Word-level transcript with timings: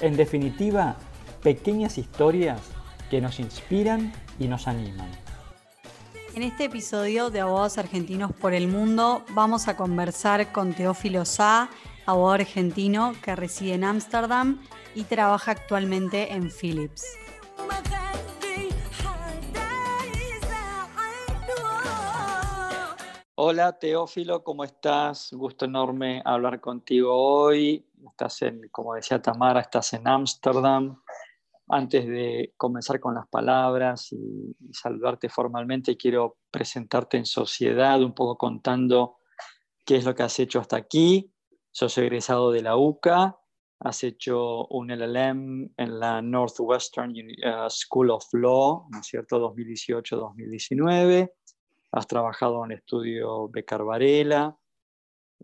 En 0.00 0.16
definitiva, 0.16 0.96
pequeñas 1.42 1.98
historias 1.98 2.60
que 3.10 3.20
nos 3.20 3.38
inspiran 3.38 4.12
y 4.38 4.48
nos 4.48 4.66
animan. 4.66 5.10
En 6.34 6.42
este 6.42 6.64
episodio 6.64 7.28
de 7.28 7.40
Abogados 7.40 7.76
Argentinos 7.76 8.32
por 8.32 8.54
el 8.54 8.66
Mundo 8.66 9.24
vamos 9.34 9.68
a 9.68 9.76
conversar 9.76 10.52
con 10.52 10.72
Teófilo 10.72 11.24
Sá, 11.26 11.68
abogado 12.06 12.34
argentino 12.34 13.14
que 13.22 13.36
reside 13.36 13.74
en 13.74 13.84
Ámsterdam 13.84 14.62
y 14.94 15.04
trabaja 15.04 15.50
actualmente 15.50 16.32
en 16.32 16.50
Philips. 16.50 17.04
Hola 23.34 23.78
Teófilo, 23.78 24.44
¿cómo 24.44 24.64
estás? 24.64 25.30
Gusto 25.32 25.64
enorme 25.64 26.22
hablar 26.24 26.60
contigo 26.60 27.14
hoy. 27.14 27.84
Estás 28.08 28.42
en, 28.42 28.68
como 28.70 28.94
decía 28.94 29.20
Tamara, 29.20 29.60
estás 29.60 29.92
en 29.92 30.06
Ámsterdam. 30.06 31.02
Antes 31.68 32.06
de 32.06 32.52
comenzar 32.56 32.98
con 32.98 33.14
las 33.14 33.28
palabras 33.28 34.12
y, 34.12 34.56
saludarte 34.72 35.28
formalmente, 35.28 35.96
quiero 35.96 36.38
presentarte 36.50 37.16
en 37.16 37.26
sociedad, 37.26 38.02
un 38.02 38.14
poco 38.14 38.36
contando 38.36 39.18
qué 39.84 39.96
es 39.96 40.04
lo 40.04 40.14
que 40.14 40.22
has 40.22 40.38
hecho 40.38 40.60
hasta 40.60 40.76
aquí. 40.76 41.32
Sos 41.70 41.96
egresado 41.98 42.50
de 42.50 42.62
la 42.62 42.76
UCA, 42.76 43.38
has 43.80 44.02
hecho 44.02 44.66
un 44.66 44.90
LLM 44.90 45.70
en 45.76 46.00
la 46.00 46.20
Northwestern 46.20 47.12
uh, 47.12 47.70
School 47.70 48.10
of 48.10 48.24
Law, 48.32 48.86
¿no 48.90 49.00
es 49.00 49.06
cierto?, 49.06 49.38
2018-2019 49.54 51.30
has 51.92 52.06
trabajado 52.06 52.64
en 52.64 52.72
el 52.72 52.78
estudio 52.78 53.48
Becar 53.48 53.84
Varela, 53.84 54.56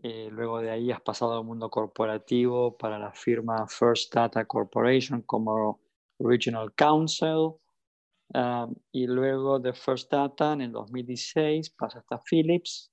eh, 0.03 0.29
luego 0.31 0.61
de 0.61 0.69
ahí 0.69 0.91
has 0.91 1.01
pasado 1.01 1.37
al 1.37 1.43
mundo 1.43 1.69
corporativo 1.69 2.77
para 2.77 2.99
la 2.99 3.11
firma 3.11 3.67
First 3.67 4.13
Data 4.13 4.45
Corporation 4.45 5.23
como 5.23 5.81
Regional 6.19 6.73
Counsel. 6.75 7.53
Um, 8.33 8.75
y 8.91 9.07
luego 9.07 9.57
de 9.59 9.73
First 9.73 10.11
Data 10.11 10.53
en 10.53 10.61
el 10.61 10.71
2016 10.73 11.69
pasaste 11.71 12.13
a 12.13 12.21
Philips 12.21 12.91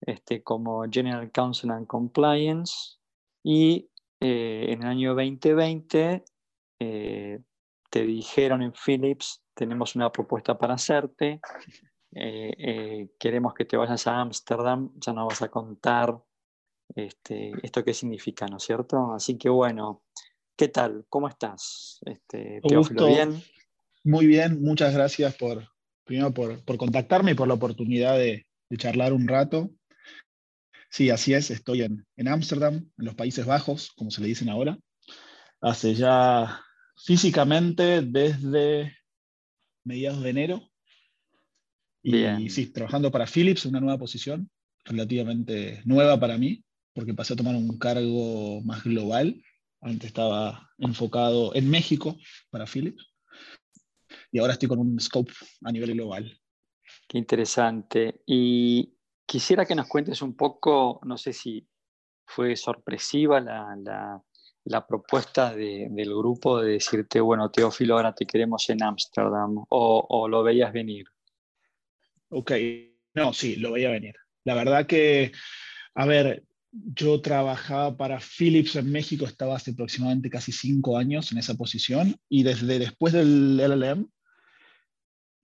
este, 0.00 0.42
como 0.42 0.84
General 0.90 1.30
Counsel 1.30 1.70
and 1.70 1.86
Compliance. 1.86 2.98
Y 3.42 3.88
eh, 4.20 4.66
en 4.68 4.82
el 4.82 4.88
año 4.88 5.14
2020 5.14 6.24
eh, 6.80 7.38
te 7.88 8.02
dijeron 8.02 8.62
en 8.62 8.72
Philips, 8.72 9.42
tenemos 9.54 9.96
una 9.96 10.10
propuesta 10.12 10.58
para 10.58 10.74
hacerte. 10.74 11.40
Queremos 13.18 13.54
que 13.54 13.64
te 13.64 13.76
vayas 13.76 14.06
a 14.06 14.20
Ámsterdam, 14.20 14.92
ya 14.96 15.12
nos 15.12 15.28
vas 15.28 15.42
a 15.42 15.48
contar 15.48 16.16
este, 16.94 17.52
esto 17.62 17.84
qué 17.84 17.94
significa, 17.94 18.46
¿no 18.46 18.56
es 18.58 18.64
cierto? 18.64 19.12
Así 19.12 19.36
que 19.36 19.48
bueno, 19.48 20.02
¿qué 20.56 20.68
tal? 20.68 21.04
¿Cómo 21.08 21.28
estás? 21.28 22.00
Este, 22.04 22.60
Teófilo, 22.66 23.06
¿bien? 23.06 23.42
Muy 24.04 24.26
bien, 24.26 24.60
muchas 24.62 24.94
gracias 24.94 25.34
por, 25.36 25.66
primero 26.04 26.32
por, 26.32 26.64
por 26.64 26.76
contactarme 26.76 27.32
y 27.32 27.34
por 27.34 27.48
la 27.48 27.54
oportunidad 27.54 28.18
de, 28.18 28.46
de, 28.68 28.76
charlar 28.76 29.12
un 29.12 29.26
rato. 29.26 29.70
Sí, 30.90 31.10
así 31.10 31.34
es, 31.34 31.50
estoy 31.50 31.82
en 31.82 32.28
Ámsterdam, 32.28 32.74
en, 32.74 32.92
en 32.98 33.04
los 33.04 33.14
Países 33.14 33.46
Bajos, 33.46 33.92
como 33.96 34.10
se 34.10 34.20
le 34.20 34.28
dicen 34.28 34.48
ahora. 34.48 34.78
Hace 35.60 35.94
ya 35.94 36.60
físicamente 36.96 38.02
desde 38.02 38.96
mediados 39.84 40.22
de 40.22 40.30
enero 40.30 40.70
y 42.04 42.50
sí, 42.50 42.66
trabajando 42.66 43.10
para 43.10 43.26
Philips, 43.26 43.64
una 43.64 43.80
nueva 43.80 43.98
posición, 43.98 44.50
relativamente 44.84 45.80
nueva 45.86 46.20
para 46.20 46.36
mí, 46.36 46.62
porque 46.94 47.14
pasé 47.14 47.34
a 47.34 47.36
tomar 47.36 47.56
un 47.56 47.78
cargo 47.78 48.60
más 48.62 48.84
global. 48.84 49.42
Antes 49.80 50.08
estaba 50.08 50.70
enfocado 50.78 51.54
en 51.54 51.68
México 51.68 52.16
para 52.50 52.66
Philips. 52.66 53.12
Y 54.32 54.38
ahora 54.38 54.54
estoy 54.54 54.68
con 54.68 54.78
un 54.78 54.98
scope 54.98 55.32
a 55.62 55.72
nivel 55.72 55.92
global. 55.94 56.40
Qué 57.08 57.18
interesante. 57.18 58.22
Y 58.26 58.94
quisiera 59.26 59.66
que 59.66 59.74
nos 59.74 59.88
cuentes 59.88 60.22
un 60.22 60.36
poco, 60.36 61.00
no 61.04 61.18
sé 61.18 61.32
si 61.32 61.68
fue 62.26 62.56
sorpresiva 62.56 63.40
la, 63.40 63.76
la, 63.76 64.22
la 64.64 64.86
propuesta 64.86 65.54
de, 65.54 65.88
del 65.90 66.10
grupo 66.10 66.60
de 66.60 66.72
decirte, 66.72 67.20
bueno, 67.20 67.50
Teófilo, 67.50 67.96
ahora 67.96 68.14
te 68.14 68.26
queremos 68.26 68.68
en 68.70 68.82
Ámsterdam, 68.82 69.58
o, 69.68 70.06
o 70.08 70.28
lo 70.28 70.42
veías 70.42 70.72
venir. 70.72 71.06
Ok, 72.30 72.52
no, 73.14 73.32
sí, 73.32 73.56
lo 73.56 73.72
veía 73.72 73.90
venir. 73.90 74.14
La 74.44 74.54
verdad 74.54 74.86
que, 74.86 75.32
a 75.94 76.06
ver, 76.06 76.44
yo 76.94 77.20
trabajaba 77.20 77.96
para 77.96 78.20
Philips 78.20 78.76
en 78.76 78.90
México, 78.90 79.24
estaba 79.24 79.56
hace 79.56 79.70
aproximadamente 79.70 80.30
casi 80.30 80.52
cinco 80.52 80.98
años 80.98 81.30
en 81.30 81.38
esa 81.38 81.54
posición 81.54 82.16
y 82.28 82.42
desde 82.42 82.78
después 82.78 83.12
del 83.12 83.56
LLM 83.58 84.08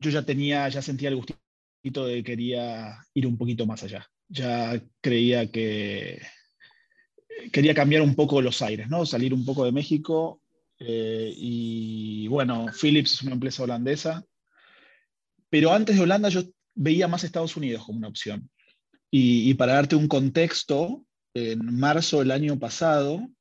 yo 0.01 0.11
ya 0.11 0.23
tenía, 0.23 0.69
ya 0.69 0.83
sentía 0.83 1.11
el 1.11 1.17
gustito 1.17 2.07
de 2.07 2.17
que 2.17 2.25
quería 2.25 2.99
ir 3.15 3.27
un 3.27 3.37
poquito 3.37 3.67
más 3.67 3.83
allá. 3.83 4.07
Ya 4.29 4.83
creía 5.01 5.51
que 5.51 6.21
quería 7.53 7.75
cambiar 7.75 8.03
un 8.03 8.15
poco 8.15 8.43
los 8.43 8.63
aires, 8.63 8.89
¿no? 8.89 9.07
Salir 9.07 9.33
un 9.35 9.45
poco 9.45 9.65
de 9.65 9.73
México 9.73 10.43
eh, 10.79 11.33
y 11.37 12.27
bueno, 12.29 12.67
Philips 12.81 13.15
es 13.15 13.23
una 13.23 13.33
empresa 13.33 13.63
holandesa, 13.63 14.25
pero 15.51 15.73
antes 15.73 15.97
de 15.97 16.03
Holanda 16.03 16.29
yo 16.29 16.43
veía 16.75 17.09
más 17.09 17.25
Estados 17.25 17.57
Unidos 17.57 17.85
como 17.85 17.99
una 17.99 18.09
opción. 18.09 18.51
Y, 19.13 19.55
para 19.55 19.75
darte 19.75 19.97
un 19.97 20.07
contexto, 20.07 21.05
en 21.35 21.79
marzo 21.79 22.19
del 22.19 22.31
año 22.31 22.59
pasado, 22.59 23.15
en 23.17 23.37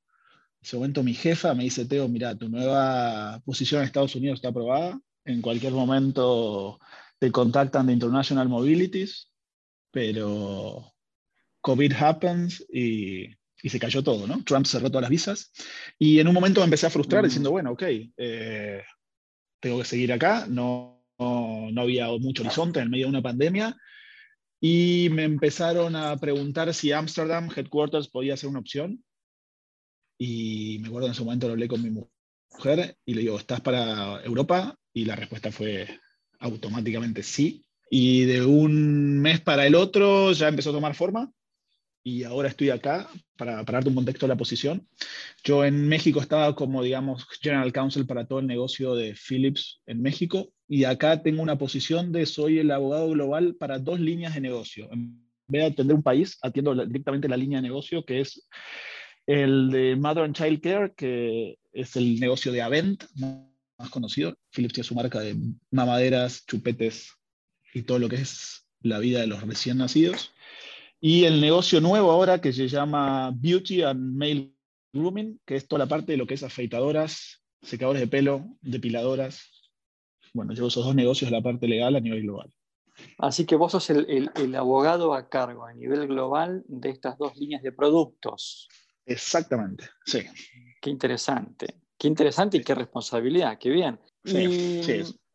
ese 0.62 0.76
momento 0.76 1.04
mi 1.04 1.14
jefa 1.14 1.54
me 1.54 1.64
dice, 1.64 1.86
Teo, 1.86 2.08
mira, 2.08 2.36
tu 2.36 2.50
nueva 2.50 3.42
posición 3.46 3.82
en 3.82 3.88
Estados 3.88 4.16
Unidos 4.16 4.38
está 4.38 4.50
aprobada, 4.50 5.00
en 5.26 5.42
cualquier 5.42 5.74
momento 5.74 6.80
te 7.20 7.32
contactan 7.32 7.88
de 7.88 7.94
International 7.94 8.50
Mobilities, 8.50 9.32
pero 9.92 10.94
COVID 11.62 11.94
happens 11.94 12.66
y, 12.72 13.28
y, 13.62 13.70
se 13.70 13.80
cayó 13.80 14.04
todo, 14.04 14.28
¿no? 14.28 14.44
Trump 14.44 14.66
cerró 14.66 14.90
todas 14.90 15.04
las 15.04 15.10
visas 15.10 15.52
y 15.98 16.20
en 16.20 16.28
un 16.28 16.34
momento 16.34 16.62
me 16.62 16.66
empecé 16.66 16.88
a 16.88 16.92
frustrar 16.92 17.24
diciendo, 17.24 17.52
bueno, 17.52 17.72
ok, 17.72 17.84
eh, 18.18 18.84
tengo 19.60 19.80
que 19.80 19.86
seguir 19.86 20.14
acá, 20.14 20.46
no, 20.48 21.06
no, 21.18 21.82
había 21.82 22.08
mucho 22.20 22.44
horizonte 22.44 22.80
en 22.80 22.90
medio 22.90 23.06
de 23.06 23.12
una 23.12 23.22
pandemia. 23.22 23.78
Y 24.62 25.10
me 25.12 25.24
empezaron 25.24 25.96
a 25.96 26.18
preguntar 26.18 26.74
si 26.74 26.92
Amsterdam 26.92 27.50
Headquarters 27.56 28.10
podía 28.10 28.36
ser 28.36 28.50
una 28.50 28.60
opción. 28.60 29.04
Y 30.18 30.80
me 30.82 30.88
acuerdo 30.88 31.08
en 31.08 31.14
ese 31.14 31.24
momento 31.24 31.48
lo 31.48 31.54
hablé 31.54 31.68
con 31.68 31.82
mi 31.82 31.90
mujer 31.90 32.98
y 33.06 33.14
le 33.14 33.22
digo, 33.22 33.38
¿estás 33.38 33.62
para 33.62 34.22
Europa? 34.24 34.76
Y 34.94 35.06
la 35.06 35.16
respuesta 35.16 35.52
fue 35.52 35.88
automáticamente 36.40 37.24
sí. 37.24 37.66
Y 37.90 38.26
de 38.26 38.46
un 38.46 39.20
mes 39.20 39.40
para 39.40 39.66
el 39.66 39.76
otro 39.76 40.34
ya 40.34 40.50
empezó 40.50 40.72
a 40.72 40.74
tomar 40.74 40.94
forma 40.94 41.32
y 42.10 42.24
ahora 42.24 42.50
estoy 42.50 42.72
acá 42.72 43.08
para, 43.38 43.64
para, 43.64 43.78
darte 43.78 43.90
un 43.90 43.96
contexto 43.96 44.26
de 44.26 44.34
la 44.34 44.38
posición. 44.38 44.88
Yo 45.44 45.64
en 45.64 45.88
México 45.88 46.20
estaba 46.20 46.56
como, 46.56 46.82
digamos, 46.82 47.28
General 47.40 47.72
Counsel 47.72 48.08
para 48.08 48.26
todo 48.26 48.40
el 48.40 48.48
negocio 48.48 48.96
de 48.96 49.16
Philips 49.16 49.82
en 49.86 50.02
México 50.02 50.52
y 50.68 50.86
acá 50.86 51.22
tengo 51.22 51.44
una 51.44 51.58
posición 51.58 52.12
de 52.12 52.26
soy 52.26 52.60
el 52.60 52.72
abogado 52.72 53.10
global 53.10 53.56
para 53.56 53.78
dos 53.78 54.00
líneas 54.00 54.34
de 54.34 54.42
negocio. 54.42 54.90
En 54.92 55.24
vez 55.48 55.62
de 55.62 55.68
atender 55.68 55.96
un 55.96 56.04
país, 56.04 56.38
atiendo 56.42 56.74
directamente 56.74 57.30
la 57.30 57.38
línea 57.38 57.62
de 57.62 57.68
negocio 57.68 58.04
que 58.04 58.22
es 58.22 58.48
el 59.28 59.70
de 59.70 59.96
Mother 59.96 60.24
and 60.24 60.36
Child 60.36 60.62
Care, 60.62 60.94
que 60.96 61.60
es 61.72 61.96
el 61.96 62.20
negocio 62.20 62.52
de 62.52 62.64
Avent, 62.64 63.04
más 63.78 63.90
conocido. 63.92 64.36
Philips 64.52 64.74
tiene 64.74 64.88
su 64.88 64.96
marca 64.96 65.20
de 65.20 65.36
mamaderas, 65.70 66.44
chupetes 66.48 67.14
y 67.72 67.84
todo 67.84 68.00
lo 68.00 68.10
que 68.10 68.16
es 68.16 68.66
la 68.82 68.98
vida 68.98 69.20
de 69.20 69.28
los 69.28 69.44
recién 69.44 69.78
nacidos. 69.78 70.34
Y 71.02 71.24
el 71.24 71.40
negocio 71.40 71.80
nuevo 71.80 72.12
ahora 72.12 72.42
que 72.42 72.52
se 72.52 72.68
llama 72.68 73.32
Beauty 73.34 73.84
and 73.84 74.18
Male 74.18 74.54
Grooming, 74.94 75.40
que 75.46 75.56
es 75.56 75.68
toda 75.68 75.80
la 75.80 75.88
parte 75.88 76.12
de 76.12 76.18
lo 76.18 76.28
que 76.28 76.34
es 76.34 76.44
afeitadoras, 76.44 77.42
secadores 77.62 78.02
de 78.02 78.08
pelo, 78.08 78.58
depiladoras. 78.62 79.72
Bueno, 80.34 80.54
llevo 80.54 80.68
esos 80.68 80.86
dos 80.86 80.96
negocios 80.96 81.32
la 81.32 81.42
parte 81.42 81.68
legal 81.68 81.96
a 81.96 82.00
nivel 82.00 82.24
global. 82.24 82.54
Así 83.18 83.46
que 83.46 83.56
vos 83.56 83.72
sos 83.72 83.90
el, 83.90 84.30
el, 84.36 84.56
abogado 84.56 85.14
a 85.14 85.30
cargo 85.30 85.66
a 85.66 85.74
nivel 85.74 86.08
global 86.08 86.64
de 86.68 86.90
estas 86.90 87.18
dos 87.18 87.38
líneas 87.38 87.64
de 87.64 87.72
productos. 87.72 88.68
Exactamente, 89.06 89.86
sí. 90.06 90.20
Qué 90.82 90.90
interesante. 90.90 91.82
Qué 91.98 92.08
interesante 92.08 92.58
y 92.58 92.62
qué 92.62 92.76
responsabilidad, 92.76 93.58
qué 93.58 93.70
bien. 93.70 94.00
y, 94.26 94.82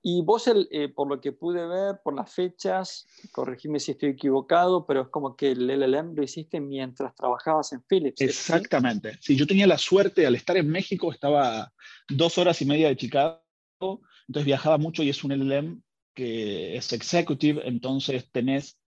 y, 0.07 0.21
vos, 0.21 0.45
eh, 0.47 0.91
por 0.91 1.09
lo 1.09 1.19
que 1.19 1.33
pude 1.33 1.67
ver, 1.67 2.03
por 2.05 2.15
las 2.15 2.31
fechas, 2.31 3.07
corregime 3.33 3.81
si 3.81 3.93
estoy 3.93 4.11
equivocado, 4.11 4.85
pero 4.85 5.01
es 5.01 5.09
como 5.09 5.35
que 5.35 5.53
el 5.53 5.67
LLM 5.67 6.15
lo 6.15 6.23
hiciste 6.23 6.61
mientras 6.61 7.15
trabajabas 7.15 7.73
en 7.73 7.83
Philips. 7.85 8.21
Exactamente. 8.21 9.17
¿sí? 9.23 9.35
yo 9.35 9.47
tenía 9.47 9.67
la 9.67 9.79
suerte, 9.79 10.27
al 10.27 10.35
estar 10.35 10.59
en 10.59 10.69
México, 10.69 11.11
estaba 11.11 11.73
dos 12.07 12.37
horas 12.37 12.61
y 12.61 12.67
media 12.67 12.89
de 12.89 12.99
Chicago, 12.99 13.41
entonces 13.81 14.45
viajaba 14.45 14.77
mucho 14.77 15.03
y 15.03 15.09
es 15.09 15.25
un 15.25 15.33
LLM 15.33 15.83
que 16.13 16.77
es 16.77 16.93
executive, 16.93 17.67
entonces 17.67 18.31
tenés 18.31 18.79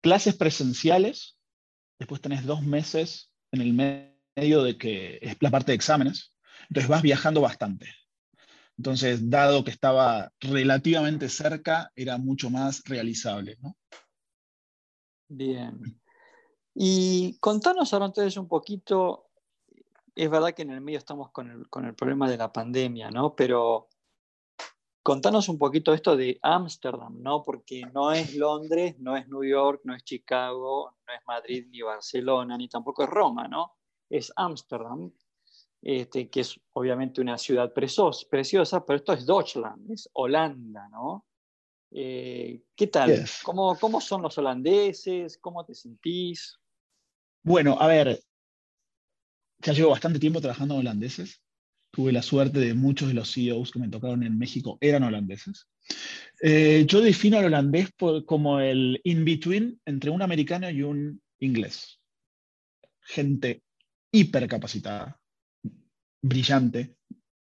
clases 0.00 0.34
presenciales, 0.34 1.36
después 1.98 2.22
tenés 2.22 2.46
dos 2.46 2.62
meses 2.62 3.32
en 3.52 3.60
el 3.60 3.74
medio 3.74 4.62
de 4.62 4.78
que 4.78 5.18
es 5.20 5.36
la 5.40 5.50
parte 5.50 5.72
de 5.72 5.76
exámenes, 5.76 6.32
entonces 6.70 6.88
vas 6.88 7.02
viajando 7.02 7.42
bastante. 7.42 7.86
Entonces, 8.78 9.30
dado 9.30 9.64
que 9.64 9.70
estaba 9.70 10.30
relativamente 10.40 11.28
cerca, 11.28 11.90
era 11.94 12.18
mucho 12.18 12.50
más 12.50 12.82
realizable. 12.84 13.58
Bien. 15.28 15.80
Y 16.74 17.38
contanos 17.38 17.92
ahora 17.92 18.06
entonces 18.06 18.36
un 18.36 18.48
poquito, 18.48 19.30
es 20.14 20.30
verdad 20.30 20.52
que 20.52 20.62
en 20.62 20.72
el 20.72 20.82
medio 20.82 20.98
estamos 20.98 21.30
con 21.30 21.50
el, 21.50 21.70
con 21.70 21.86
el 21.86 21.94
problema 21.94 22.28
de 22.28 22.36
la 22.36 22.52
pandemia, 22.52 23.10
¿no? 23.10 23.34
Pero 23.34 23.88
contanos 25.02 25.48
un 25.48 25.56
poquito 25.56 25.94
esto 25.94 26.16
de 26.16 26.38
Ámsterdam, 26.42 27.22
¿no? 27.22 27.42
Porque 27.42 27.82
no 27.94 28.12
es 28.12 28.34
Londres, 28.34 28.98
no 28.98 29.16
es 29.16 29.26
New 29.28 29.44
York, 29.44 29.80
no 29.84 29.94
es 29.94 30.04
Chicago, 30.04 30.96
no 31.06 31.14
es 31.14 31.20
Madrid 31.26 31.66
ni 31.70 31.80
Barcelona, 31.80 32.58
ni 32.58 32.68
tampoco 32.68 33.04
es 33.04 33.08
Roma, 33.08 33.48
¿no? 33.48 33.72
Es 34.10 34.30
Ámsterdam, 34.36 35.12
este, 35.88 36.28
que 36.28 36.40
es 36.40 36.58
obviamente 36.72 37.20
una 37.20 37.38
ciudad 37.38 37.72
preciosa, 37.72 38.84
pero 38.84 38.96
esto 38.96 39.12
es 39.12 39.24
Deutschland, 39.24 39.90
es 39.92 40.08
Holanda, 40.14 40.88
¿no? 40.88 41.24
Eh, 41.92 42.62
¿Qué 42.74 42.88
tal? 42.88 43.24
¿Cómo, 43.44 43.78
¿Cómo 43.78 44.00
son 44.00 44.22
los 44.22 44.36
holandeses? 44.36 45.38
¿Cómo 45.38 45.64
te 45.64 45.74
sentís? 45.74 46.58
Bueno, 47.44 47.76
a 47.78 47.86
ver, 47.86 48.20
ya 49.58 49.72
llevo 49.72 49.90
bastante 49.90 50.18
tiempo 50.18 50.40
trabajando 50.40 50.74
en 50.74 50.80
holandeses 50.80 51.40
tuve 51.92 52.12
la 52.12 52.20
suerte 52.20 52.58
de 52.58 52.74
muchos 52.74 53.08
de 53.08 53.14
los 53.14 53.32
CEOs 53.32 53.70
que 53.70 53.78
me 53.78 53.88
tocaron 53.88 54.22
en 54.22 54.36
México 54.36 54.76
eran 54.82 55.04
holandeses. 55.04 55.66
Eh, 56.42 56.84
yo 56.86 57.00
defino 57.00 57.38
al 57.38 57.46
holandés 57.46 57.90
como 58.26 58.60
el 58.60 59.00
in-between 59.04 59.80
entre 59.86 60.10
un 60.10 60.20
americano 60.20 60.68
y 60.68 60.82
un 60.82 61.22
inglés. 61.38 61.98
Gente 63.00 63.62
hipercapacitada, 64.12 65.18
brillante, 66.22 66.94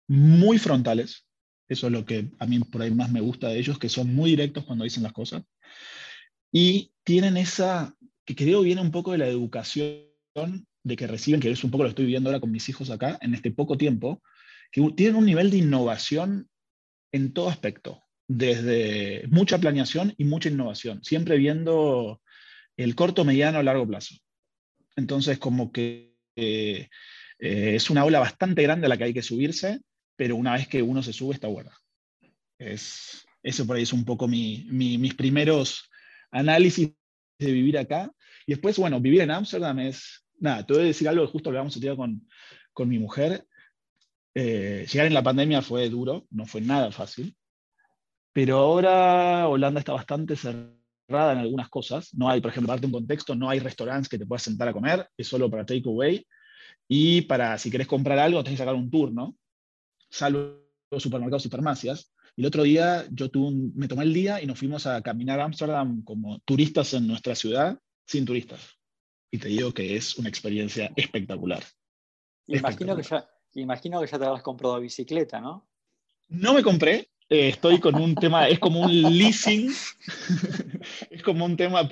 muy 0.07 0.57
frontales. 0.57 1.27
Eso 1.67 1.87
es 1.87 1.93
lo 1.93 2.05
que 2.05 2.29
a 2.39 2.45
mí 2.45 2.59
por 2.59 2.81
ahí 2.81 2.91
más 2.91 3.11
me 3.11 3.21
gusta 3.21 3.47
de 3.47 3.59
ellos, 3.59 3.79
que 3.79 3.89
son 3.89 4.13
muy 4.13 4.31
directos 4.31 4.65
cuando 4.65 4.83
dicen 4.83 5.03
las 5.03 5.13
cosas. 5.13 5.43
Y 6.51 6.91
tienen 7.03 7.37
esa, 7.37 7.95
que 8.25 8.35
creo 8.35 8.61
viene 8.61 8.81
un 8.81 8.91
poco 8.91 9.11
de 9.11 9.17
la 9.17 9.27
educación 9.27 10.07
de 10.83 10.95
que 10.95 11.07
reciben, 11.07 11.39
que 11.39 11.49
es 11.49 11.63
un 11.63 11.71
poco 11.71 11.83
lo 11.83 11.89
estoy 11.89 12.05
viendo 12.05 12.29
ahora 12.29 12.39
con 12.39 12.51
mis 12.51 12.67
hijos 12.69 12.89
acá, 12.89 13.17
en 13.21 13.33
este 13.33 13.51
poco 13.51 13.77
tiempo, 13.77 14.21
que 14.71 14.81
tienen 14.95 15.15
un 15.15 15.25
nivel 15.25 15.49
de 15.49 15.57
innovación 15.57 16.49
en 17.11 17.33
todo 17.33 17.49
aspecto, 17.49 18.03
desde 18.27 19.27
mucha 19.29 19.59
planeación 19.59 20.13
y 20.17 20.25
mucha 20.25 20.49
innovación, 20.49 21.03
siempre 21.03 21.37
viendo 21.37 22.21
el 22.75 22.95
corto, 22.95 23.23
mediano, 23.23 23.61
largo 23.63 23.87
plazo. 23.87 24.15
Entonces, 24.95 25.37
como 25.37 25.71
que 25.71 26.15
eh, 26.35 26.89
eh, 27.43 27.75
es 27.75 27.89
una 27.89 28.05
ola 28.05 28.19
bastante 28.19 28.63
grande 28.63 28.85
a 28.85 28.89
la 28.89 28.97
que 28.97 29.03
hay 29.03 29.13
que 29.13 29.21
subirse, 29.21 29.81
pero 30.15 30.37
una 30.37 30.53
vez 30.53 30.69
que 30.69 30.81
uno 30.81 31.03
se 31.03 31.11
sube 31.11 31.33
está 31.33 31.47
buena. 31.47 31.71
Es, 32.57 33.25
eso 33.41 33.67
por 33.67 33.75
ahí 33.75 33.83
es 33.83 33.91
un 33.91 34.05
poco 34.05 34.29
mis 34.29 35.13
primeros 35.15 35.89
análisis 36.31 36.93
de 37.37 37.51
vivir 37.51 37.77
acá. 37.77 38.09
Y 38.47 38.53
después, 38.53 38.77
bueno, 38.77 39.01
vivir 39.01 39.19
en 39.19 39.31
Ámsterdam 39.31 39.79
es, 39.79 40.25
nada, 40.39 40.65
te 40.65 40.73
voy 40.73 40.83
a 40.83 40.85
decir 40.85 41.09
algo, 41.09 41.27
justo 41.27 41.51
lo 41.51 41.59
habíamos 41.59 41.75
a 41.75 41.95
con, 41.97 42.25
con 42.71 42.87
mi 42.87 42.97
mujer, 42.97 43.45
eh, 44.33 44.87
llegar 44.89 45.07
en 45.07 45.13
la 45.13 45.21
pandemia 45.21 45.61
fue 45.61 45.89
duro, 45.89 46.25
no 46.31 46.45
fue 46.45 46.61
nada 46.61 46.93
fácil, 46.93 47.35
pero 48.31 48.57
ahora 48.57 49.49
Holanda 49.49 49.79
está 49.79 49.91
bastante 49.91 50.37
cerrada 50.37 51.33
en 51.33 51.39
algunas 51.39 51.67
cosas. 51.67 52.13
No 52.13 52.29
hay, 52.29 52.39
por 52.39 52.51
ejemplo, 52.51 52.69
parte 52.69 52.85
un 52.85 52.93
contexto, 52.93 53.35
no 53.35 53.49
hay 53.49 53.59
restaurantes 53.59 54.07
que 54.07 54.17
te 54.17 54.25
puedas 54.25 54.43
sentar 54.43 54.69
a 54.69 54.73
comer, 54.73 55.07
es 55.17 55.27
solo 55.27 55.49
para 55.49 55.65
takeaway. 55.65 56.25
Y 56.95 57.21
para, 57.21 57.57
si 57.57 57.71
querés 57.71 57.87
comprar 57.87 58.19
algo, 58.19 58.43
tenés 58.43 58.59
que 58.59 58.61
sacar 58.61 58.75
un 58.75 58.91
tour, 58.91 59.11
¿no? 59.11 59.35
Salvo 60.11 60.61
supermercados 60.95 61.43
y 61.47 61.49
farmacias. 61.49 62.13
Y 62.35 62.41
el 62.41 62.45
otro 62.45 62.61
día 62.61 63.07
yo 63.09 63.31
tuve 63.31 63.71
me 63.73 63.87
tomé 63.87 64.03
el 64.03 64.13
día 64.13 64.43
y 64.43 64.45
nos 64.45 64.59
fuimos 64.59 64.85
a 64.85 65.01
caminar 65.01 65.39
a 65.39 65.45
Ámsterdam 65.45 66.03
como 66.03 66.37
turistas 66.41 66.93
en 66.93 67.07
nuestra 67.07 67.33
ciudad, 67.33 67.79
sin 68.05 68.25
turistas. 68.25 68.77
Y 69.31 69.39
te 69.39 69.47
digo 69.47 69.73
que 69.73 69.95
es 69.95 70.19
una 70.19 70.29
experiencia 70.29 70.91
espectacular. 70.95 71.63
Imagino 72.45 72.95
que 72.95 73.01
ya, 73.01 73.27
Imagino 73.55 73.99
que 73.99 74.05
ya 74.05 74.19
te 74.19 74.25
habrás 74.25 74.43
comprado 74.43 74.79
bicicleta, 74.79 75.41
¿no? 75.41 75.67
No 76.27 76.53
me 76.53 76.61
compré, 76.61 77.09
eh, 77.27 77.49
estoy 77.49 77.79
con 77.79 77.95
un 77.95 78.13
tema, 78.13 78.47
es 78.47 78.59
como 78.59 78.81
un 78.81 78.91
leasing, 79.17 79.71
es 81.09 81.23
como 81.23 81.45
un 81.45 81.57
tema 81.57 81.89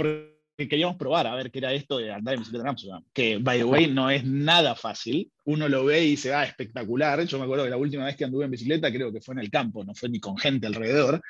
que 0.64 0.70
queríamos 0.70 0.98
probar, 0.98 1.28
a 1.28 1.36
ver 1.36 1.52
qué 1.52 1.60
era 1.60 1.74
esto 1.74 1.98
de 1.98 2.12
andar 2.12 2.34
en 2.34 2.40
bicicleta 2.42 2.64
en 2.64 2.70
Amsterdam, 2.70 3.04
que, 3.14 3.38
by 3.38 3.60
the 3.60 3.64
way, 3.64 3.88
no 3.88 4.10
es 4.10 4.24
nada 4.24 4.76
fácil. 4.76 5.32
Uno 5.46 5.68
lo 5.68 5.86
ve 5.86 6.06
y 6.06 6.18
se 6.18 6.30
va 6.30 6.42
ah, 6.42 6.46
espectacular. 6.46 7.26
Yo 7.26 7.38
me 7.38 7.46
acuerdo 7.46 7.66
que 7.66 7.70
la 7.70 7.78
última 7.78 8.06
vez 8.06 8.16
que 8.16 8.26
anduve 8.26 8.46
en 8.46 8.52
bicicleta 8.52 8.92
creo 8.92 9.12
que 9.12 9.22
fue 9.22 9.34
en 9.34 9.40
el 9.40 9.50
campo, 9.50 9.84
no 9.84 9.94
fue 9.94 10.10
ni 10.10 10.20
con 10.20 10.38
gente 10.38 10.68
alrededor. 10.68 11.22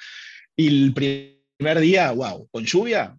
Y 0.55 0.67
el 0.67 0.93
primer 0.93 1.79
día, 1.79 2.11
wow, 2.11 2.47
con 2.51 2.65
lluvia, 2.65 3.17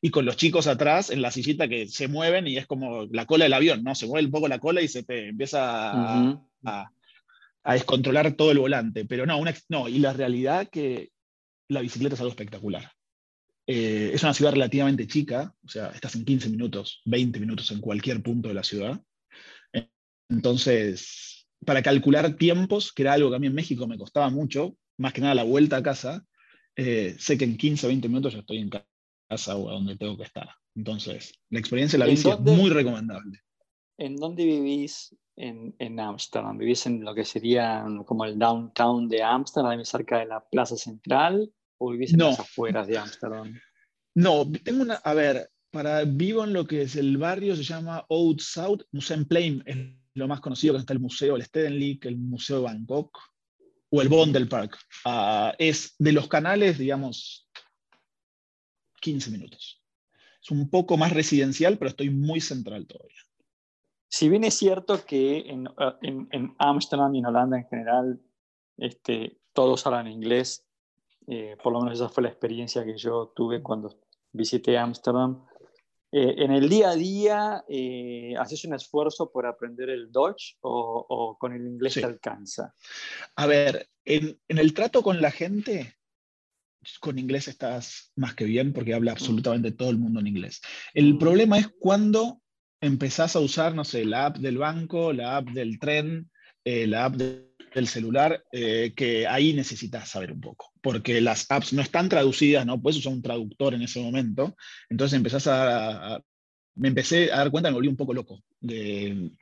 y 0.00 0.10
con 0.10 0.24
los 0.24 0.36
chicos 0.36 0.66
atrás 0.66 1.10
en 1.10 1.22
la 1.22 1.30
sillita 1.30 1.68
que 1.68 1.86
se 1.88 2.08
mueven 2.08 2.46
y 2.46 2.56
es 2.56 2.66
como 2.66 3.06
la 3.10 3.26
cola 3.26 3.44
del 3.44 3.54
avión, 3.54 3.82
¿no? 3.82 3.94
Se 3.94 4.06
mueve 4.06 4.26
un 4.26 4.32
poco 4.32 4.48
la 4.48 4.58
cola 4.58 4.82
y 4.82 4.88
se 4.88 5.02
te 5.04 5.28
empieza 5.28 5.92
a, 6.64 6.90
descontrolar 7.64 8.32
todo 8.32 8.50
el 8.50 8.58
volante. 8.58 9.04
Pero 9.04 9.24
no, 9.24 9.38
una, 9.38 9.54
no, 9.68 9.88
y 9.88 9.98
la 9.98 10.12
realidad 10.12 10.68
que 10.68 11.10
la 11.68 11.80
bicicleta 11.80 12.14
es 12.14 12.20
algo 12.20 12.30
espectacular. 12.30 12.90
Eh, 13.66 14.10
es 14.12 14.22
una 14.22 14.34
ciudad 14.34 14.52
relativamente 14.52 15.06
chica, 15.06 15.54
o 15.64 15.68
sea, 15.68 15.88
estás 15.88 16.16
en 16.16 16.24
15 16.24 16.48
minutos, 16.48 17.00
20 17.04 17.38
minutos 17.38 17.70
en 17.70 17.80
cualquier 17.80 18.22
punto 18.22 18.48
de 18.48 18.54
la 18.54 18.64
ciudad. 18.64 19.00
Entonces, 20.28 21.46
para 21.64 21.82
calcular 21.82 22.36
tiempos, 22.36 22.92
que 22.92 23.02
era 23.02 23.12
algo 23.12 23.30
que 23.30 23.36
a 23.36 23.38
mí 23.38 23.46
en 23.46 23.54
México 23.54 23.86
me 23.86 23.98
costaba 23.98 24.30
mucho, 24.30 24.76
más 24.98 25.12
que 25.12 25.20
nada 25.20 25.34
la 25.34 25.44
vuelta 25.44 25.76
a 25.76 25.82
casa, 25.82 26.24
eh, 26.74 27.14
sé 27.18 27.38
que 27.38 27.44
en 27.44 27.56
15 27.56 27.86
o 27.86 27.88
20 27.88 28.08
minutos 28.08 28.32
ya 28.32 28.40
estoy 28.40 28.58
en 28.58 28.70
casa 28.70 29.56
o 29.56 29.68
a 29.68 29.74
donde 29.74 29.96
tengo 29.96 30.16
que 30.16 30.24
estar. 30.24 30.48
Entonces, 30.74 31.32
la 31.50 31.58
experiencia 31.58 31.98
de 31.98 32.04
la 32.04 32.10
bici 32.10 32.28
es 32.28 32.40
muy 32.40 32.70
recomendable. 32.70 33.38
¿En 33.98 34.16
dónde 34.16 34.44
vivís 34.44 35.14
en 35.36 36.00
Ámsterdam? 36.00 36.58
¿Vivís 36.58 36.86
en 36.86 37.04
lo 37.04 37.14
que 37.14 37.24
sería 37.24 37.84
como 38.06 38.24
el 38.24 38.38
downtown 38.38 39.08
de 39.08 39.22
Ámsterdam, 39.22 39.84
cerca 39.84 40.18
de 40.18 40.26
la 40.26 40.40
plaza 40.40 40.76
central? 40.76 41.52
¿O 41.82 41.90
vivís 41.90 42.12
en 42.12 42.20
las 42.20 42.38
afueras 42.38 42.86
de 42.86 42.96
Ámsterdam? 42.96 43.58
No, 44.14 44.48
tengo 44.64 44.82
una. 44.82 44.94
A 44.94 45.14
ver, 45.14 45.50
para, 45.72 46.04
vivo 46.04 46.44
en 46.44 46.52
lo 46.52 46.64
que 46.64 46.82
es 46.82 46.94
el 46.94 47.16
barrio, 47.16 47.56
se 47.56 47.64
llama 47.64 48.04
Oud 48.08 48.38
South, 48.38 48.82
Museumplein, 48.92 49.64
es 49.66 49.76
lo 50.14 50.28
más 50.28 50.40
conocido, 50.40 50.74
que 50.74 50.80
está 50.80 50.92
el 50.92 51.00
museo, 51.00 51.34
el 51.34 51.42
Stedelijk, 51.42 52.04
el 52.06 52.18
museo 52.18 52.58
de 52.58 52.64
Bangkok, 52.64 53.18
o 53.90 54.00
el 54.00 54.08
Vondelpark. 54.08 54.78
Uh, 55.04 55.54
es 55.58 55.96
de 55.98 56.12
los 56.12 56.28
canales, 56.28 56.78
digamos, 56.78 57.50
15 59.00 59.32
minutos. 59.32 59.82
Es 60.40 60.52
un 60.52 60.70
poco 60.70 60.96
más 60.96 61.12
residencial, 61.12 61.78
pero 61.78 61.88
estoy 61.88 62.10
muy 62.10 62.40
central 62.40 62.86
todavía. 62.86 63.22
Si 64.08 64.28
bien 64.28 64.44
es 64.44 64.54
cierto 64.54 65.04
que 65.04 65.38
en, 65.48 65.66
Ámsterdam 66.58 67.12
y 67.16 67.18
en 67.18 67.26
Holanda 67.26 67.58
en 67.58 67.66
general 67.66 68.20
este, 68.76 69.40
todos 69.52 69.84
hablan 69.84 70.06
inglés, 70.06 70.68
eh, 71.26 71.56
por 71.62 71.72
lo 71.72 71.80
menos 71.80 71.98
esa 71.98 72.08
fue 72.08 72.24
la 72.24 72.28
experiencia 72.30 72.84
que 72.84 72.96
yo 72.96 73.32
tuve 73.34 73.62
cuando 73.62 74.00
visité 74.32 74.78
Ámsterdam. 74.78 75.44
Eh, 76.10 76.34
¿En 76.44 76.52
el 76.52 76.68
día 76.68 76.90
a 76.90 76.94
día 76.94 77.64
eh, 77.68 78.34
haces 78.38 78.64
un 78.64 78.74
esfuerzo 78.74 79.30
por 79.30 79.46
aprender 79.46 79.88
el 79.88 80.12
Dutch 80.12 80.56
o, 80.60 81.36
con 81.40 81.54
el 81.54 81.66
inglés 81.66 81.94
te 81.94 82.04
alcanza? 82.04 82.74
A 83.36 83.46
ver, 83.46 83.88
en, 84.04 84.38
en, 84.48 84.58
el 84.58 84.74
trato 84.74 85.02
con 85.02 85.22
la 85.22 85.30
gente, 85.30 85.96
con 87.00 87.18
inglés 87.18 87.48
estás 87.48 88.12
más 88.16 88.34
que 88.34 88.44
bien 88.44 88.74
porque 88.74 88.92
habla 88.92 89.12
absolutamente 89.12 89.72
todo 89.72 89.88
el 89.88 89.98
mundo 89.98 90.20
en 90.20 90.26
inglés. 90.26 90.60
El 90.92 91.16
problema 91.16 91.58
es 91.58 91.68
cuando 91.78 92.42
empezás 92.82 93.36
a 93.36 93.40
usar, 93.40 93.74
no 93.74 93.84
sé, 93.84 94.04
la 94.04 94.26
app 94.26 94.36
del 94.36 94.58
banco, 94.58 95.12
la 95.12 95.38
app 95.38 95.48
del 95.50 95.78
tren, 95.78 96.30
eh, 96.64 96.86
la 96.86 97.06
app 97.06 97.14
del 97.74 97.88
celular, 97.88 98.44
eh, 98.52 98.92
que 98.94 99.26
ahí 99.26 99.52
necesitas 99.52 100.08
saber 100.08 100.32
un 100.32 100.40
poco, 100.40 100.72
porque 100.80 101.20
las 101.20 101.50
apps 101.50 101.72
no 101.72 101.82
están 101.82 102.08
traducidas, 102.08 102.66
no 102.66 102.80
puedes 102.80 102.98
usar 102.98 103.12
un 103.12 103.22
traductor 103.22 103.74
en 103.74 103.82
ese 103.82 104.00
momento, 104.00 104.56
entonces 104.88 105.16
empezás 105.16 105.46
a, 105.46 106.20
me 106.74 106.88
empecé 106.88 107.32
a 107.32 107.38
dar 107.38 107.50
cuenta, 107.50 107.70
me 107.70 107.76
volví 107.76 107.88
un 107.88 107.96
poco 107.96 108.14
loco 108.14 108.42
de 108.60 109.32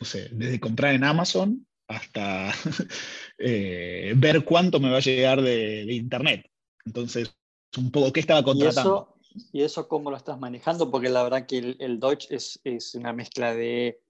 no 0.00 0.06
sé, 0.06 0.30
desde 0.32 0.58
comprar 0.58 0.94
en 0.94 1.04
Amazon 1.04 1.66
hasta 1.86 2.52
eh, 3.38 4.14
ver 4.16 4.44
cuánto 4.44 4.80
me 4.80 4.90
va 4.90 4.96
a 4.96 5.00
llegar 5.00 5.42
de, 5.42 5.92
internet. 5.92 6.46
Entonces, 6.86 7.36
un 7.76 7.90
poco 7.90 8.12
qué 8.12 8.20
estaba 8.20 8.42
contratando. 8.42 9.18
¿Y 9.22 9.36
eso, 9.36 9.48
¿Y 9.52 9.62
eso 9.62 9.88
cómo 9.88 10.10
lo 10.10 10.16
estás 10.16 10.38
manejando? 10.38 10.90
Porque 10.90 11.10
la 11.10 11.22
verdad 11.22 11.46
que 11.46 11.58
el, 11.58 11.76
el 11.80 12.00
Deutsch 12.00 12.26
es, 12.30 12.58
es, 12.64 12.94
una 12.94 13.12
mezcla 13.12 13.54
de 13.54 14.00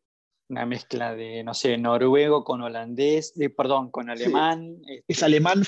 una 0.50 0.66
mezcla 0.66 1.14
de, 1.14 1.44
no 1.44 1.54
sé, 1.54 1.78
noruego 1.78 2.44
con 2.44 2.60
holandés, 2.60 3.32
de, 3.34 3.50
perdón, 3.50 3.90
con 3.90 4.10
alemán. 4.10 4.78
Es 4.86 5.04
este 5.06 5.24
alemán 5.24 5.62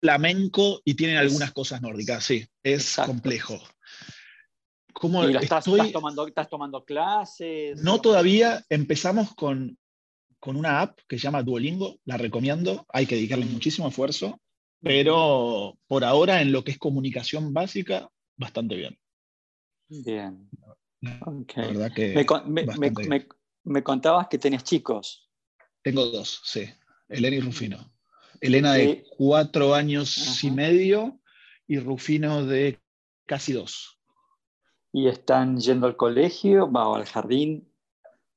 flamenco 0.00 0.80
y 0.84 0.94
tienen 0.94 1.18
algunas 1.18 1.52
cosas 1.52 1.82
nórdicas, 1.82 2.24
sí, 2.24 2.46
es 2.62 2.96
complejo. 2.96 3.60
¿Cómo 4.94 5.24
estás, 5.24 5.66
estás, 5.66 5.92
tomando, 5.92 6.26
¿Estás 6.26 6.48
tomando 6.48 6.84
clases? 6.84 7.82
No 7.82 8.00
todavía, 8.00 8.64
empezamos 8.70 9.34
con, 9.34 9.76
con 10.40 10.56
una 10.56 10.80
app 10.80 10.98
que 11.06 11.18
se 11.18 11.24
llama 11.24 11.42
Duolingo, 11.42 11.96
la 12.04 12.16
recomiendo, 12.16 12.86
hay 12.88 13.06
que 13.06 13.16
dedicarle 13.16 13.44
muchísimo 13.44 13.88
esfuerzo, 13.88 14.40
pero 14.80 15.78
por 15.86 16.04
ahora 16.04 16.40
en 16.40 16.52
lo 16.52 16.64
que 16.64 16.70
es 16.70 16.78
comunicación 16.78 17.52
básica, 17.52 18.08
bastante 18.36 18.76
bien. 18.76 18.98
Bien. 19.88 20.48
verdad 21.00 21.92
que 21.94 22.24
me, 22.46 23.26
contabas 23.82 24.28
que 24.28 24.38
tenías 24.38 24.64
chicos. 24.64 25.30
Tengo 25.82 26.06
dos, 26.06 26.40
sí, 26.44 26.68
Elena 27.08 27.36
y 27.36 27.40
Rufino. 27.40 27.92
Elena 28.40 28.74
de 28.74 29.04
cuatro 29.16 29.74
años 29.74 30.42
y 30.44 30.50
medio 30.50 31.20
y 31.66 31.78
Rufino 31.78 32.44
de 32.44 32.78
casi 33.26 33.52
dos. 33.52 33.98
¿Y 34.92 35.08
están 35.08 35.58
yendo 35.58 35.86
al 35.86 35.96
colegio 35.96 36.64
o 36.64 36.94
al 36.94 37.06
jardín? 37.06 37.72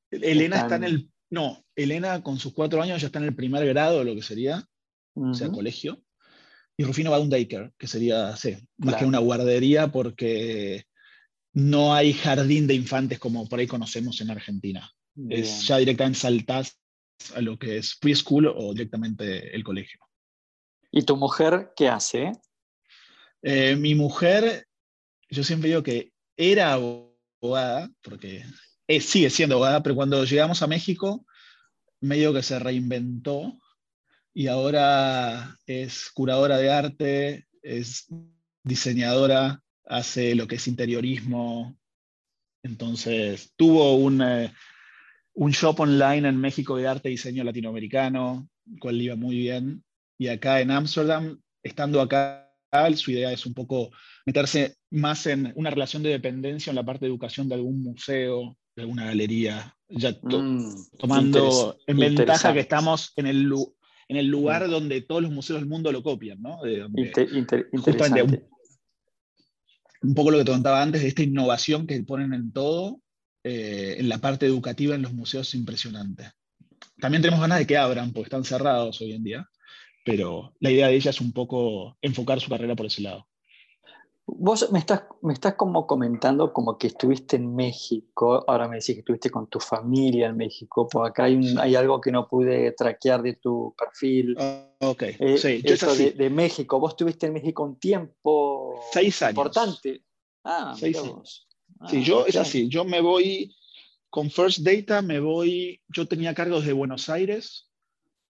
Elena 0.10 0.58
está 0.62 0.78
en 0.78 0.84
el... 0.84 1.12
No, 1.30 1.66
Elena 1.76 2.24
con 2.24 2.40
sus 2.40 2.54
cuatro 2.54 2.82
años 2.82 3.02
ya 3.02 3.08
está 3.08 3.20
en 3.20 3.26
el 3.26 3.36
primer 3.36 3.66
grado, 3.68 4.04
lo 4.04 4.16
que 4.16 4.22
sería, 4.22 4.66
o 5.14 5.34
sea, 5.34 5.50
colegio. 5.50 6.02
Y 6.78 6.84
Rufino 6.84 7.12
va 7.12 7.18
a 7.18 7.22
un 7.22 7.30
daycare, 7.30 7.74
que 7.78 7.88
sería, 7.88 8.36
sí, 8.38 8.56
más 8.78 8.96
que 8.96 9.06
una 9.06 9.20
guardería, 9.20 9.92
porque 9.92 10.86
no 11.54 11.94
hay 11.94 12.14
jardín 12.14 12.68
de 12.68 12.76
infantes 12.76 13.20
como 13.20 13.50
por 13.50 13.60
ahí 13.60 13.68
conocemos 13.68 14.22
en 14.22 14.30
Argentina. 14.30 14.90
Es 15.30 15.66
ya 15.68 15.78
directamente 15.78 16.20
saltás 16.20 16.80
a 17.36 17.42
lo 17.42 17.58
que 17.58 17.78
es 17.78 17.96
preschool 17.96 18.48
o 18.48 18.74
directamente 18.74 19.56
el 19.56 19.64
colegio. 19.64 20.00
¿Y 20.92 21.04
tu 21.04 21.18
mujer 21.18 21.74
qué 21.76 21.90
hace? 21.90 22.32
Eh, 23.42 23.76
mi 23.76 23.96
mujer, 23.96 24.68
yo 25.30 25.44
siempre 25.44 25.70
digo 25.70 25.84
que 25.84 26.12
era 26.36 26.74
abogada, 26.74 27.90
porque 28.02 28.44
sigue 29.00 29.30
siendo 29.30 29.56
abogada, 29.56 29.84
pero 29.84 29.96
cuando 29.96 30.24
llegamos 30.24 30.62
a 30.62 30.68
México, 30.68 31.26
medio 32.00 32.34
que 32.34 32.44
se 32.44 32.60
reinventó 32.60 33.58
y 34.34 34.48
ahora 34.48 35.58
es 35.66 36.12
curadora 36.14 36.58
de 36.58 36.72
arte, 36.72 37.48
es 37.64 38.08
diseñadora, 38.64 39.64
hace 39.86 40.36
lo 40.36 40.48
que 40.48 40.56
es 40.56 40.68
interiorismo. 40.68 41.76
Entonces, 42.64 43.54
tuvo 43.56 43.96
un, 43.96 44.22
eh, 44.22 44.54
un 45.38 45.52
shop 45.52 45.80
online 45.82 46.28
en 46.28 46.38
México 46.38 46.76
de 46.78 46.88
arte 46.88 47.10
y 47.10 47.12
diseño 47.12 47.44
latinoamericano, 47.44 48.50
cual 48.80 49.00
iba 49.00 49.16
muy 49.16 49.38
bien. 49.38 49.84
Y 50.18 50.30
acá 50.30 50.62
en 50.62 50.72
Ámsterdam, 50.72 51.40
estando 51.62 52.02
acá, 52.02 52.52
su 52.96 53.12
idea 53.12 53.32
es 53.32 53.46
un 53.46 53.54
poco 53.54 53.92
meterse 54.26 54.78
más 54.90 55.28
en 55.28 55.54
una 55.56 55.70
relación 55.70 56.02
de 56.02 56.10
dependencia 56.10 56.72
en 56.72 56.76
la 56.76 56.84
parte 56.84 57.06
de 57.06 57.12
educación 57.12 57.48
de 57.48 57.56
algún 57.56 57.84
museo, 57.84 58.58
de 58.76 58.82
alguna 58.82 59.06
galería, 59.06 59.76
ya 59.88 60.18
mm, 60.22 60.98
tomando 60.98 61.78
en 61.86 61.98
ventaja 61.98 62.54
que 62.54 62.60
estamos 62.60 63.14
en 63.16 63.28
el, 63.28 63.54
en 64.08 64.18
el 64.18 64.26
lugar 64.26 64.68
mm. 64.68 64.72
donde 64.72 65.02
todos 65.02 65.22
los 65.22 65.32
museos 65.32 65.60
del 65.60 65.70
mundo 65.70 65.92
lo 65.92 66.02
copian, 66.02 66.42
¿no? 66.42 66.60
justamente 67.84 68.24
un, 70.02 70.14
poco 70.16 70.32
lo 70.32 70.40
que 70.40 70.46
te 70.46 70.52
contaba 70.52 70.82
antes 70.82 71.04
de 71.04 71.08
esta 71.10 71.24
innovación 71.24 71.86
que 71.86 72.02
ponen 72.04 72.34
en 72.34 72.52
todo, 72.52 73.02
eh, 73.48 73.96
en 74.00 74.10
la 74.10 74.18
parte 74.18 74.46
educativa 74.46 74.94
en 74.94 75.02
los 75.04 75.14
museos 75.14 75.48
es 75.48 75.56
impresionante. 75.56 76.32
También 77.00 77.22
tenemos 77.22 77.40
ganas 77.40 77.60
de 77.60 77.68
que 77.68 77.78
abran, 77.78 78.12
porque 78.12 78.28
están 78.28 78.44
cerrados 78.44 79.00
hoy 79.00 79.14
en 79.14 79.24
día, 79.24 79.50
pero 80.04 80.54
la 80.60 80.70
idea 80.70 80.88
de 80.88 80.96
ella 80.96 81.12
es 81.12 81.22
un 81.22 81.32
poco 81.32 81.98
enfocar 82.02 82.42
su 82.42 82.50
carrera 82.50 82.76
por 82.76 82.88
ese 82.88 83.04
lado. 83.04 83.26
Vos 84.26 84.70
me 84.74 84.80
estás, 84.80 85.04
me 85.22 85.32
estás 85.32 85.54
como 85.54 85.88
comentando 85.88 86.52
como 86.52 86.78
que 86.78 86.88
estuviste 86.88 87.38
en 87.38 87.56
México, 87.56 88.44
ahora 88.46 88.68
me 88.68 88.76
decís 88.76 88.96
que 88.96 89.00
estuviste 89.00 89.30
con 89.30 89.48
tu 89.48 89.62
familia 89.62 90.28
en 90.28 90.36
México, 90.36 90.86
pues 90.92 91.10
acá 91.10 91.24
hay, 91.24 91.56
hay 91.58 91.76
algo 91.76 92.02
que 92.02 92.12
no 92.12 92.28
pude 92.28 92.74
traquear 92.74 93.22
de 93.22 93.36
tu 93.36 93.74
perfil. 93.78 94.36
Ah, 94.38 94.68
ok, 94.80 95.04
eh, 95.04 95.38
sí, 95.38 95.62
eso 95.64 95.96
de, 95.96 96.30
México, 96.30 96.78
vos 96.78 96.92
estuviste 96.92 97.28
en 97.28 97.34
México 97.34 97.64
un 97.64 97.80
tiempo 97.80 98.82
Seis 98.92 99.22
años. 99.22 99.38
importante. 99.38 100.04
Ah, 100.44 100.76
Seis 100.78 100.98
años. 100.98 101.47
Sí, 101.90 102.04
yo 102.04 102.26
es 102.26 102.36
así, 102.36 102.70
yo 102.70 102.86
me 102.86 103.02
voy 103.02 103.56
con 104.10 104.32
First 104.32 104.60
Data, 104.60 105.02
me 105.02 105.20
voy, 105.20 105.82
yo 105.90 106.08
tenía 106.08 106.34
cargos 106.34 106.66
de 106.66 106.74
Buenos 106.74 107.10
Aires, 107.10 107.70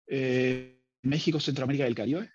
eh, 0.08 0.80
México, 1.04 1.40
Centroamérica 1.40 1.86
y 1.86 1.88
el 1.88 1.96
Caribe. 1.96 2.30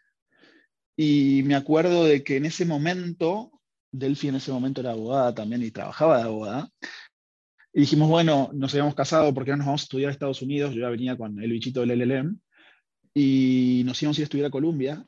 Y 0.97 1.43
me 1.45 1.55
acuerdo 1.55 2.05
de 2.05 2.23
que 2.23 2.37
en 2.37 2.47
ese 2.47 2.65
momento, 2.65 3.51
Delphi 3.91 4.29
en 4.29 4.37
ese 4.37 4.53
momento 4.53 4.81
era 4.81 4.93
abogada 4.93 5.35
también 5.35 5.63
y 5.63 5.71
trabajaba 5.71 6.19
de 6.19 6.25
abogada. 6.25 6.71
Y 7.73 7.81
dijimos, 7.81 8.09
bueno, 8.09 8.51
nos 8.53 8.73
habíamos 8.75 8.95
casado, 8.95 9.33
porque 9.33 9.51
no 9.53 9.59
nos 9.59 9.67
vamos 9.67 9.83
a 9.83 9.85
estudiar 9.85 10.11
a 10.11 10.13
Estados 10.13 10.43
Unidos? 10.43 10.75
Yo 10.75 10.83
ya 10.83 10.91
venía 10.91 11.17
con 11.17 11.43
el 11.43 11.51
bichito 11.51 11.81
del 11.81 11.99
LLM. 11.99 12.39
Y 13.15 13.83
nos 13.85 14.01
íbamos 14.03 14.19
a 14.19 14.21
ir 14.21 14.25
a 14.25 14.27
estudiar 14.27 14.47
a 14.49 14.51
Colombia. 14.51 15.07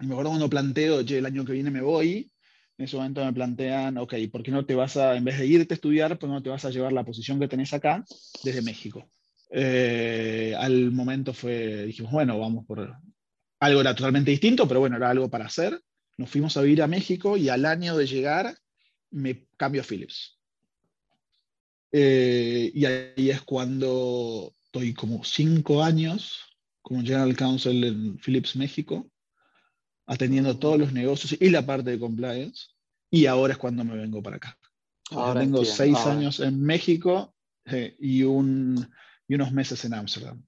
Y 0.00 0.06
me 0.06 0.12
acuerdo 0.12 0.30
cuando 0.30 0.48
planteo, 0.48 0.96
oye, 0.98 1.18
el 1.18 1.26
año 1.26 1.44
que 1.44 1.52
viene 1.52 1.70
me 1.70 1.82
voy. 1.82 2.30
En 2.78 2.84
ese 2.84 2.96
momento 2.96 3.24
me 3.24 3.32
plantean, 3.32 3.98
ok, 3.98 4.14
¿por 4.30 4.42
qué 4.42 4.52
no 4.52 4.64
te 4.64 4.76
vas 4.76 4.96
a, 4.96 5.16
en 5.16 5.24
vez 5.24 5.38
de 5.38 5.46
irte 5.46 5.74
a 5.74 5.76
estudiar, 5.76 6.16
por 6.18 6.28
qué 6.28 6.34
no 6.34 6.42
te 6.42 6.50
vas 6.50 6.64
a 6.64 6.70
llevar 6.70 6.92
la 6.92 7.04
posición 7.04 7.40
que 7.40 7.48
tenés 7.48 7.74
acá 7.74 8.04
desde 8.44 8.62
México? 8.62 9.10
Eh, 9.50 10.54
al 10.56 10.92
momento 10.92 11.32
fue, 11.32 11.86
dijimos, 11.86 12.12
bueno, 12.12 12.38
vamos 12.38 12.64
por, 12.66 12.96
algo 13.60 13.80
era 13.80 13.96
totalmente 13.96 14.30
distinto, 14.30 14.68
pero 14.68 14.80
bueno, 14.80 14.96
era 14.96 15.10
algo 15.10 15.28
para 15.28 15.46
hacer. 15.46 15.80
Nos 16.16 16.30
fuimos 16.30 16.56
a 16.56 16.62
vivir 16.62 16.82
a 16.82 16.86
México 16.86 17.36
y 17.36 17.48
al 17.48 17.64
año 17.64 17.96
de 17.96 18.06
llegar 18.06 18.56
me 19.10 19.46
cambio 19.56 19.82
a 19.82 19.84
Philips. 19.84 20.38
Eh, 21.90 22.70
y 22.72 22.84
ahí 22.84 23.30
es 23.30 23.42
cuando 23.42 24.54
estoy 24.64 24.94
como 24.94 25.24
cinco 25.24 25.82
años 25.82 26.44
como 26.82 27.02
General 27.02 27.34
Counsel 27.36 27.84
en 27.84 28.18
Philips 28.18 28.56
México, 28.56 29.10
atendiendo 30.08 30.58
todos 30.58 30.78
los 30.78 30.92
negocios 30.92 31.40
y 31.40 31.50
la 31.50 31.64
parte 31.64 31.90
de 31.90 32.00
compliance. 32.00 32.66
Y 33.10 33.26
ahora 33.26 33.52
es 33.52 33.58
cuando 33.58 33.84
me 33.84 33.96
vengo 33.96 34.22
para 34.22 34.36
acá. 34.36 34.58
Ahora 35.10 35.40
tengo 35.40 35.64
seis 35.64 35.96
años 35.98 36.40
en 36.40 36.60
México 36.60 37.34
eh, 37.64 37.96
y, 37.98 38.24
un, 38.24 38.90
y 39.26 39.34
unos 39.34 39.52
meses 39.52 39.84
en 39.84 39.94
Ámsterdam. 39.94 40.44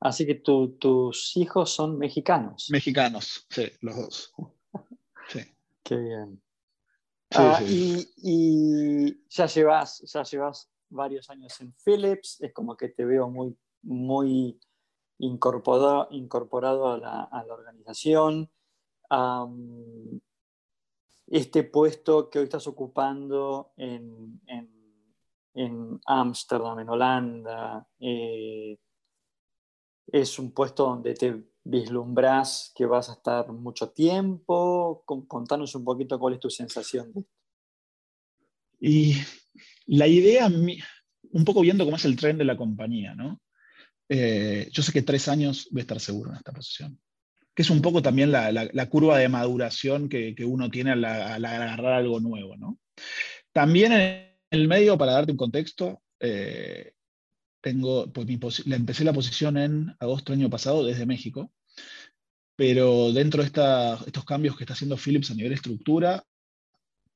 Así 0.00 0.26
que 0.26 0.34
tus 0.34 1.36
hijos 1.36 1.70
son 1.70 1.96
mexicanos. 1.96 2.68
Mexicanos, 2.70 3.46
sí, 3.48 3.70
los 3.80 3.96
dos. 3.96 4.32
Sí. 5.26 5.40
Qué 5.82 5.96
bien. 5.96 6.42
Ah, 7.34 7.58
y, 7.66 9.26
ya, 9.30 9.46
llevas, 9.46 10.02
ya 10.02 10.22
llevas 10.22 10.70
varios 10.90 11.30
años 11.30 11.58
en 11.62 11.74
Philips, 11.82 12.42
es 12.42 12.52
como 12.52 12.76
que 12.76 12.90
te 12.90 13.06
veo 13.06 13.30
muy, 13.30 13.56
muy 13.82 14.60
incorporado, 15.18 16.08
incorporado 16.10 16.92
a, 16.92 16.98
la, 16.98 17.54
organización. 17.54 18.50
Este 21.26 21.64
puesto 21.64 22.28
que 22.30 22.38
hoy 22.38 22.44
estás 22.44 22.66
ocupando 22.66 23.72
en, 23.76 24.40
en, 25.54 26.00
Ámsterdam, 26.06 26.80
en, 26.80 26.88
Holanda, 26.88 27.88
eh, 28.00 28.76
es 30.06 30.38
un 30.38 30.52
puesto 30.52 30.84
donde 30.84 31.14
te 31.14 31.44
vislumbras 31.64 32.72
que 32.74 32.86
vas 32.86 33.08
a 33.08 33.14
estar 33.14 33.50
mucho 33.52 33.90
tiempo. 33.90 35.02
Contanos 35.04 35.74
un 35.74 35.84
poquito 35.84 36.18
cuál 36.18 36.34
es 36.34 36.40
tu 36.40 36.50
sensación. 36.50 37.12
Y 38.80 39.14
la 39.86 40.06
idea, 40.06 40.46
un 40.46 41.44
poco 41.44 41.62
viendo 41.62 41.84
cómo 41.84 41.96
es 41.96 42.04
el 42.04 42.16
tren 42.16 42.36
de 42.36 42.44
la 42.44 42.56
compañía, 42.56 43.14
¿no? 43.14 43.40
Eh, 44.08 44.68
yo 44.70 44.82
sé 44.82 44.92
que 44.92 45.02
tres 45.02 45.28
años 45.28 45.68
voy 45.70 45.80
a 45.80 45.82
estar 45.82 46.00
seguro 46.00 46.30
en 46.30 46.36
esta 46.36 46.52
posición. 46.52 47.00
Que 47.54 47.62
es 47.62 47.70
un 47.70 47.82
poco 47.82 48.02
también 48.02 48.32
la, 48.32 48.88
curva 48.88 49.18
de 49.18 49.28
maduración 49.28 50.08
que, 50.08 50.34
uno 50.44 50.70
tiene 50.70 50.92
al, 50.92 51.04
agarrar 51.04 51.94
algo 51.94 52.20
nuevo, 52.20 52.56
¿no? 52.56 52.78
También 53.52 53.92
en 53.92 54.34
el 54.50 54.68
medio, 54.68 54.98
para 54.98 55.12
darte 55.12 55.32
un 55.32 55.38
contexto, 55.38 56.02
eh, 56.20 56.92
tengo, 57.60 58.12
pues 58.12 58.62
empecé 58.66 59.04
la 59.04 59.12
posición 59.12 59.56
en 59.56 59.94
agosto 59.98 60.32
del 60.32 60.42
año 60.42 60.50
pasado 60.50 60.84
desde 60.84 61.06
México, 61.06 61.52
pero 62.56 63.12
dentro 63.12 63.42
de 63.42 63.46
estos 63.46 64.24
cambios 64.24 64.56
que 64.56 64.64
está 64.64 64.74
haciendo 64.74 64.96
Philips 64.96 65.30
a 65.30 65.34
nivel 65.34 65.52
estructura, 65.52 66.24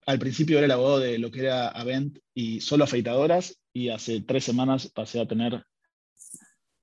al 0.06 0.18
principio 0.18 0.56
era 0.56 0.64
el 0.64 0.70
abogado 0.70 1.00
de 1.00 1.18
lo 1.18 1.30
que 1.30 1.40
era 1.40 1.68
Avent 1.68 2.18
y 2.32 2.60
solo 2.60 2.84
afeitadoras, 2.84 3.60
y 3.72 3.90
hace 3.90 4.22
tres 4.22 4.44
semanas 4.44 4.88
pasé 4.88 5.20
a 5.20 5.28
tener 5.28 5.62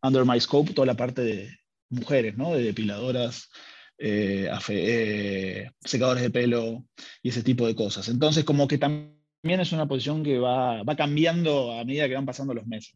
under 0.03 0.25
my 0.25 0.39
scope 0.39 0.73
toda 0.73 0.85
la 0.85 0.95
parte 0.95 1.23
de 1.23 1.57
mujeres, 1.95 2.37
¿no? 2.37 2.53
De 2.53 2.63
depiladoras, 2.63 3.49
eh, 3.97 4.49
eh, 4.69 5.69
secadores 5.83 6.23
de 6.23 6.29
pelo 6.29 6.85
y 7.23 7.29
ese 7.29 7.43
tipo 7.43 7.65
de 7.67 7.75
cosas. 7.75 8.09
Entonces, 8.09 8.43
como 8.43 8.67
que 8.67 8.77
también 8.77 9.15
es 9.43 9.71
una 9.71 9.87
posición 9.87 10.23
que 10.23 10.37
va, 10.39 10.83
va 10.83 10.95
cambiando 10.95 11.71
a 11.73 11.85
medida 11.85 12.07
que 12.07 12.15
van 12.15 12.25
pasando 12.25 12.53
los 12.53 12.67
meses. 12.67 12.95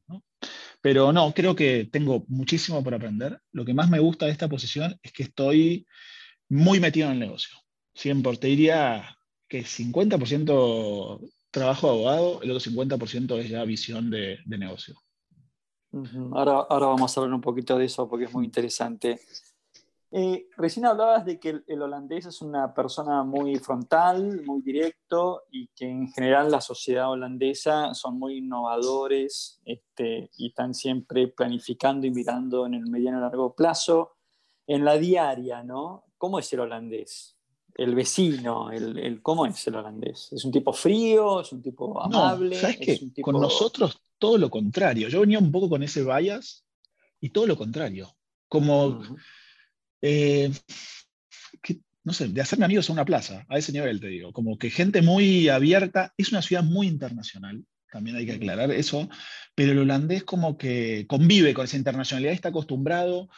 Pero 0.82 1.12
no, 1.12 1.34
creo 1.34 1.56
que 1.56 1.90
tengo 1.92 2.26
muchísimo 2.28 2.84
por 2.84 2.94
aprender. 2.94 3.40
Lo 3.52 3.66
que 3.66 3.74
más 3.74 3.90
me 3.90 4.00
gusta 4.00 4.26
de 4.26 4.32
esta 4.32 4.48
posición 4.48 4.98
es 5.04 5.12
que 5.12 5.24
estoy 5.24 5.86
muy 6.50 6.80
metido 6.80 7.08
en 7.08 7.14
el 7.14 7.20
negocio. 7.20 7.58
Siempre 7.94 8.38
te 8.38 8.48
diría 8.48 9.18
que 9.48 9.64
50% 9.64 11.20
trabajo 11.52 11.90
abogado, 11.90 12.42
el 12.42 12.52
otro 12.52 12.72
50% 12.72 13.40
es 13.40 13.50
ya 13.50 13.64
visión 13.66 14.10
de, 14.10 14.40
negocio. 14.46 14.96
Ahora, 16.34 16.66
ahora 16.70 16.88
vamos 16.88 17.18
a 17.18 17.22
hablar 17.22 17.34
un 17.34 17.42
poquito 17.42 17.78
de 17.78 17.86
eso 17.86 18.08
porque 18.08 18.26
es 18.26 18.34
muy 18.34 18.46
interesante. 18.46 19.20
Eh, 20.12 20.48
recién 20.58 20.88
hablabas 20.88 21.24
de 21.24 21.40
que 21.40 21.62
el, 21.68 21.82
holandés 21.82 22.26
es 22.26 22.42
una 22.42 22.74
persona 22.74 23.24
muy 23.24 23.58
frontal, 23.58 24.42
muy 24.44 24.62
directo 24.62 25.44
y 25.52 25.68
que 25.68 25.88
en 25.88 26.12
general 26.12 26.50
la 26.50 26.62
sociedad 26.62 27.12
holandesa 27.12 27.94
son 27.94 28.18
muy 28.18 28.38
innovadores 28.38 29.62
este, 29.66 30.32
y 30.36 30.48
están 30.48 30.74
siempre 30.74 31.28
planificando 31.28 32.08
y 32.08 32.12
mirando 32.12 32.66
en 32.66 32.74
el 32.74 32.88
mediano 32.88 33.20
y 33.20 33.22
largo 33.22 33.54
plazo. 33.54 34.16
En 34.66 34.84
la 34.84 34.98
diaria, 34.98 35.64
¿no? 35.64 36.06
¿Cómo 36.18 36.40
es 36.40 36.52
el 36.54 36.62
holandés? 36.62 37.36
El 37.76 37.96
vecino, 37.96 38.72
el, 38.72 39.22
¿cómo 39.22 39.46
es 39.46 39.68
el 39.68 39.76
holandés? 39.76 40.32
¿Es 40.32 40.44
un 40.44 40.52
tipo 40.52 40.74
frío? 40.74 41.42
¿Es 41.42 41.52
un 41.52 41.62
tipo 41.62 42.02
amable? 42.02 42.56
¿sabes 42.56 42.78
qué? 42.78 43.22
Con 43.22 43.40
nosotros 43.40 44.00
todo 44.20 44.38
lo 44.38 44.50
contrario. 44.50 45.08
Yo 45.10 45.22
venía 45.22 45.40
un 45.40 45.52
poco 45.52 45.70
con 45.70 45.84
ese 45.84 46.04
bias 46.04 46.66
y 47.20 47.30
todo 47.30 47.48
lo 47.48 47.58
contrario. 47.58 48.16
Como... 48.48 49.02
Eh, 50.02 50.52
no 52.04 52.14
sé, 52.14 52.28
de 52.30 52.42
hacerme 52.42 52.66
amigos 52.66 52.90
en 52.90 52.94
una 52.94 53.06
plaza, 53.06 53.46
a 53.50 53.58
ese 53.58 53.72
nivel 53.72 54.00
te 54.00 54.08
digo, 54.08 54.32
como 54.32 54.58
que 54.58 54.70
gente 54.70 55.02
muy 55.02 55.50
abierta, 55.50 56.14
es 56.18 56.32
una 56.32 56.42
ciudad 56.42 56.64
muy 56.64 56.88
internacional, 56.88 57.64
también 57.92 58.16
hay 58.16 58.26
que 58.26 58.34
aclarar 58.34 58.72
eso, 58.72 59.10
pero 59.54 59.74
el 59.74 59.80
holandés 59.80 60.24
como 60.24 60.58
que 60.58 61.06
convive 61.08 61.54
con 61.54 61.66
esa 61.66 61.78
internacionalidad, 61.78 62.34
está 62.34 62.50
acostumbrado, 62.50 63.30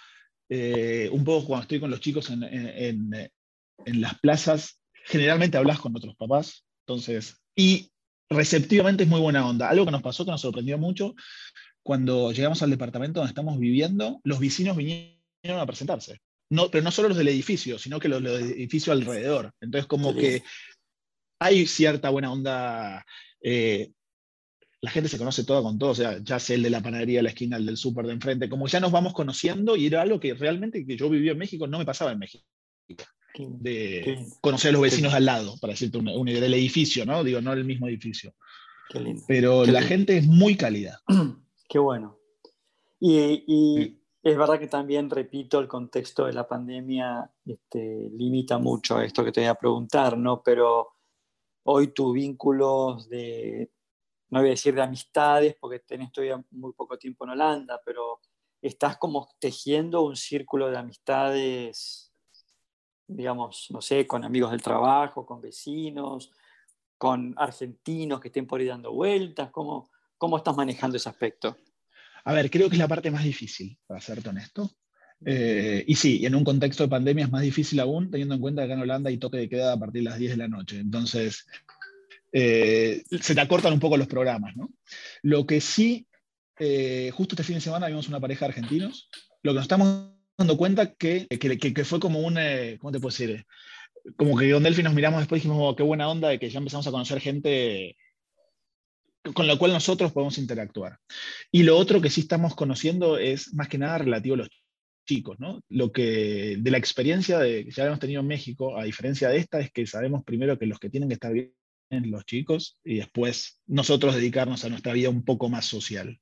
eh, 0.49 1.09
un 1.11 1.23
poco 1.23 1.47
cuando 1.47 1.63
estoy 1.63 1.79
con 1.79 1.89
los 1.89 2.01
chicos 2.01 2.29
en, 2.29 2.43
en, 2.43 4.01
las 4.01 4.19
plazas, 4.19 4.79
generalmente 5.05 5.57
hablas 5.57 5.79
con 5.79 5.95
otros 5.95 6.15
papás, 6.15 6.65
entonces, 6.85 7.41
y 7.55 7.91
receptivamente 8.31 9.03
es 9.03 9.09
muy 9.09 9.19
buena 9.19 9.47
onda. 9.47 9.69
Algo 9.69 9.85
que 9.85 9.91
nos 9.91 10.01
pasó, 10.01 10.25
que 10.25 10.31
nos 10.31 10.41
sorprendió 10.41 10.79
mucho, 10.79 11.13
cuando 11.83 12.31
llegamos 12.31 12.63
al 12.63 12.71
departamento 12.71 13.19
donde 13.19 13.29
estamos 13.29 13.59
viviendo, 13.59 14.19
los 14.23 14.39
vecinos 14.39 14.75
vinieron 14.75 15.59
a 15.59 15.65
presentarse 15.67 16.19
pero 16.71 16.83
no 16.83 16.91
solo 16.91 17.09
los 17.09 17.17
del 17.17 17.29
edificio, 17.29 17.79
sino 17.79 17.99
que 17.99 18.09
los, 18.09 18.21
del 18.21 18.51
edificio 18.51 18.91
alrededor. 18.91 19.53
Entonces, 19.61 19.87
como 19.87 20.15
que 20.15 20.43
hay 21.39 21.65
cierta 21.65 22.09
buena 22.09 22.31
onda. 22.31 23.05
Eh, 23.41 23.91
la 24.81 24.91
gente 24.91 25.09
se 25.09 25.17
conoce 25.17 25.43
toda 25.43 25.61
con 25.61 25.77
todo, 25.77 25.91
o 25.91 25.95
sea, 25.95 26.17
ya 26.23 26.39
sé 26.39 26.55
el 26.55 26.63
de 26.63 26.71
la 26.71 26.81
panadería 26.81 27.19
de 27.19 27.23
la 27.23 27.29
esquina, 27.29 27.57
el 27.57 27.67
del 27.67 27.77
súper 27.77 28.07
de 28.07 28.13
enfrente, 28.13 28.49
como 28.49 28.67
ya 28.67 28.79
nos 28.79 28.91
vamos 28.91 29.13
conociendo 29.13 29.75
y 29.75 29.85
era 29.85 30.01
algo 30.01 30.19
que 30.19 30.33
realmente 30.33 30.85
que 30.85 30.97
yo 30.97 31.07
vivía 31.07 31.33
en 31.33 31.37
México 31.37 31.67
no 31.67 31.77
me 31.77 31.85
pasaba 31.85 32.11
en 32.11 32.19
México. 32.19 32.43
De 33.37 34.25
conocer 34.41 34.69
a 34.69 34.71
los 34.73 34.81
vecinos 34.81 35.13
al 35.13 35.25
lado, 35.25 35.55
para 35.59 35.71
decirte 35.71 35.97
una, 35.97 36.11
idea 36.29 36.41
del 36.41 36.53
edificio, 36.53 37.05
¿no? 37.05 37.23
Digo, 37.23 37.41
no 37.41 37.53
el 37.53 37.65
mismo 37.65 37.87
edificio. 37.87 38.33
Pero 39.27 39.65
la 39.65 39.81
gente 39.81 40.17
es 40.17 40.27
muy 40.27 40.55
cálida. 40.55 41.01
Qué 41.69 41.79
bueno. 41.79 42.19
Y, 42.99 43.97
es 44.23 44.37
verdad 44.37 44.59
que 44.59 44.67
también, 44.67 45.09
repito, 45.09 45.59
el 45.59 45.67
contexto 45.67 46.25
de 46.25 46.33
la 46.33 46.47
pandemia 46.47 47.31
este, 47.43 48.09
limita 48.13 48.59
mucho 48.59 49.01
esto 49.01 49.25
que 49.25 49.31
te 49.31 49.41
voy 49.41 49.49
a 49.49 49.55
preguntar, 49.55 50.15
¿no? 50.17 50.43
Pero 50.43 50.89
hoy 51.63 51.87
tus 51.87 52.13
vínculos 52.13 53.09
de, 53.09 53.71
no 54.29 54.39
voy 54.39 54.49
a 54.49 54.51
decir 54.51 54.75
de 54.75 54.83
amistades, 54.83 55.55
porque 55.59 55.79
tenés 55.79 56.11
todavía 56.11 56.43
muy 56.51 56.73
poco 56.73 56.97
tiempo 56.97 57.23
en 57.23 57.31
Holanda, 57.31 57.81
pero 57.83 58.19
estás 58.61 58.97
como 58.97 59.29
tejiendo 59.39 60.03
un 60.03 60.15
círculo 60.15 60.69
de 60.69 60.77
amistades, 60.77 62.10
digamos, 63.15 63.67
no 63.69 63.81
sé, 63.81 64.07
con 64.07 64.23
amigos 64.23 64.51
del 64.51 64.61
trabajo, 64.61 65.25
con 65.25 65.41
vecinos, 65.41 66.31
con 66.97 67.33
argentinos 67.37 68.19
que 68.19 68.27
estén 68.27 68.45
por 68.45 68.59
ahí 68.59 68.67
dando 68.67 68.93
vueltas, 68.93 69.49
¿cómo, 69.51 69.89
cómo 70.17 70.37
estás 70.37 70.55
manejando 70.55 70.97
ese 70.97 71.09
aspecto? 71.09 71.57
A 72.23 72.33
ver, 72.33 72.51
creo 72.51 72.69
que 72.69 72.75
es 72.75 72.79
la 72.79 72.87
parte 72.87 73.09
más 73.09 73.23
difícil, 73.23 73.77
para 73.87 73.99
serte 73.99 74.29
honesto. 74.29 74.71
Eh, 75.25 75.83
y 75.87 75.95
sí, 75.95 76.25
en 76.25 76.35
un 76.35 76.43
contexto 76.43 76.83
de 76.83 76.89
pandemia 76.89 77.25
es 77.25 77.31
más 77.31 77.41
difícil 77.41 77.79
aún, 77.79 78.09
teniendo 78.09 78.35
en 78.35 78.41
cuenta 78.41 78.65
que 78.65 78.73
en 78.73 78.81
Holanda 78.81 79.09
hay 79.09 79.17
toque 79.17 79.37
de 79.37 79.49
queda 79.49 79.73
a 79.73 79.79
partir 79.79 80.03
de 80.03 80.09
las 80.09 80.19
10 80.19 80.31
de 80.31 80.37
la 80.37 80.47
noche. 80.47 80.79
Entonces, 80.79 81.47
eh, 82.31 83.03
se 83.19 83.35
te 83.35 83.41
acortan 83.41 83.73
un 83.73 83.79
poco 83.79 83.97
los 83.97 84.07
programas, 84.07 84.55
¿no? 84.55 84.69
Lo 85.21 85.45
que 85.45 85.61
sí, 85.61 86.07
eh, 86.59 87.11
justo 87.13 87.35
este 87.35 87.43
fin 87.43 87.55
de 87.55 87.61
semana 87.61 87.87
vimos 87.87 88.07
una 88.07 88.19
pareja 88.19 88.45
de 88.45 88.51
argentinos, 88.51 89.09
lo 89.43 89.51
que 89.51 89.55
nos 89.55 89.63
estamos 89.63 90.11
dando 90.41 90.57
cuenta 90.57 90.93
que, 90.93 91.27
que, 91.27 91.85
fue 91.85 91.99
como 91.99 92.19
un, 92.19 92.37
¿cómo 92.79 92.91
te 92.91 92.99
puedo 92.99 93.11
decir? 93.11 93.45
Como 94.15 94.37
que 94.37 94.51
con 94.51 94.63
Delphi 94.63 94.83
nos 94.83 94.93
miramos 94.93 95.19
después 95.19 95.39
y 95.39 95.47
dijimos, 95.47 95.59
oh, 95.61 95.75
qué 95.75 95.83
buena 95.83 96.09
onda 96.09 96.29
de 96.29 96.39
que 96.39 96.49
ya 96.49 96.59
empezamos 96.59 96.87
a 96.87 96.91
conocer 96.91 97.19
gente 97.19 97.95
con 99.33 99.45
la 99.45 99.57
cual 99.57 99.71
nosotros 99.71 100.11
podemos 100.11 100.37
interactuar. 100.37 100.97
Y 101.51 101.63
lo 101.63 101.77
otro 101.77 102.01
que 102.01 102.09
sí 102.09 102.21
estamos 102.21 102.55
conociendo 102.55 103.17
es 103.17 103.53
más 103.53 103.67
que 103.67 103.77
nada 103.77 103.99
relativo 103.99 104.35
a 104.35 104.39
los 104.39 104.49
chicos, 105.05 105.39
¿no? 105.39 105.61
Lo 105.69 105.91
que 105.91 106.57
de 106.59 106.71
la 106.71 106.77
experiencia 106.77 107.39
de, 107.39 107.65
que 107.65 107.71
ya 107.71 107.85
hemos 107.85 107.99
tenido 107.99 108.21
en 108.21 108.27
México, 108.27 108.77
a 108.77 108.83
diferencia 108.83 109.29
de 109.29 109.37
esta, 109.37 109.59
es 109.59 109.71
que 109.71 109.85
sabemos 109.85 110.23
primero 110.23 110.57
que 110.57 110.65
los 110.65 110.79
que 110.79 110.89
tienen 110.89 111.09
que 111.09 111.15
estar 111.15 111.33
bien 111.33 111.53
los 111.89 112.25
chicos 112.25 112.79
y 112.83 112.97
después 112.97 113.59
nosotros 113.67 114.15
dedicarnos 114.15 114.63
a 114.63 114.69
nuestra 114.69 114.93
vida 114.93 115.09
un 115.09 115.25
poco 115.25 115.49
más 115.49 115.65
social. 115.65 116.19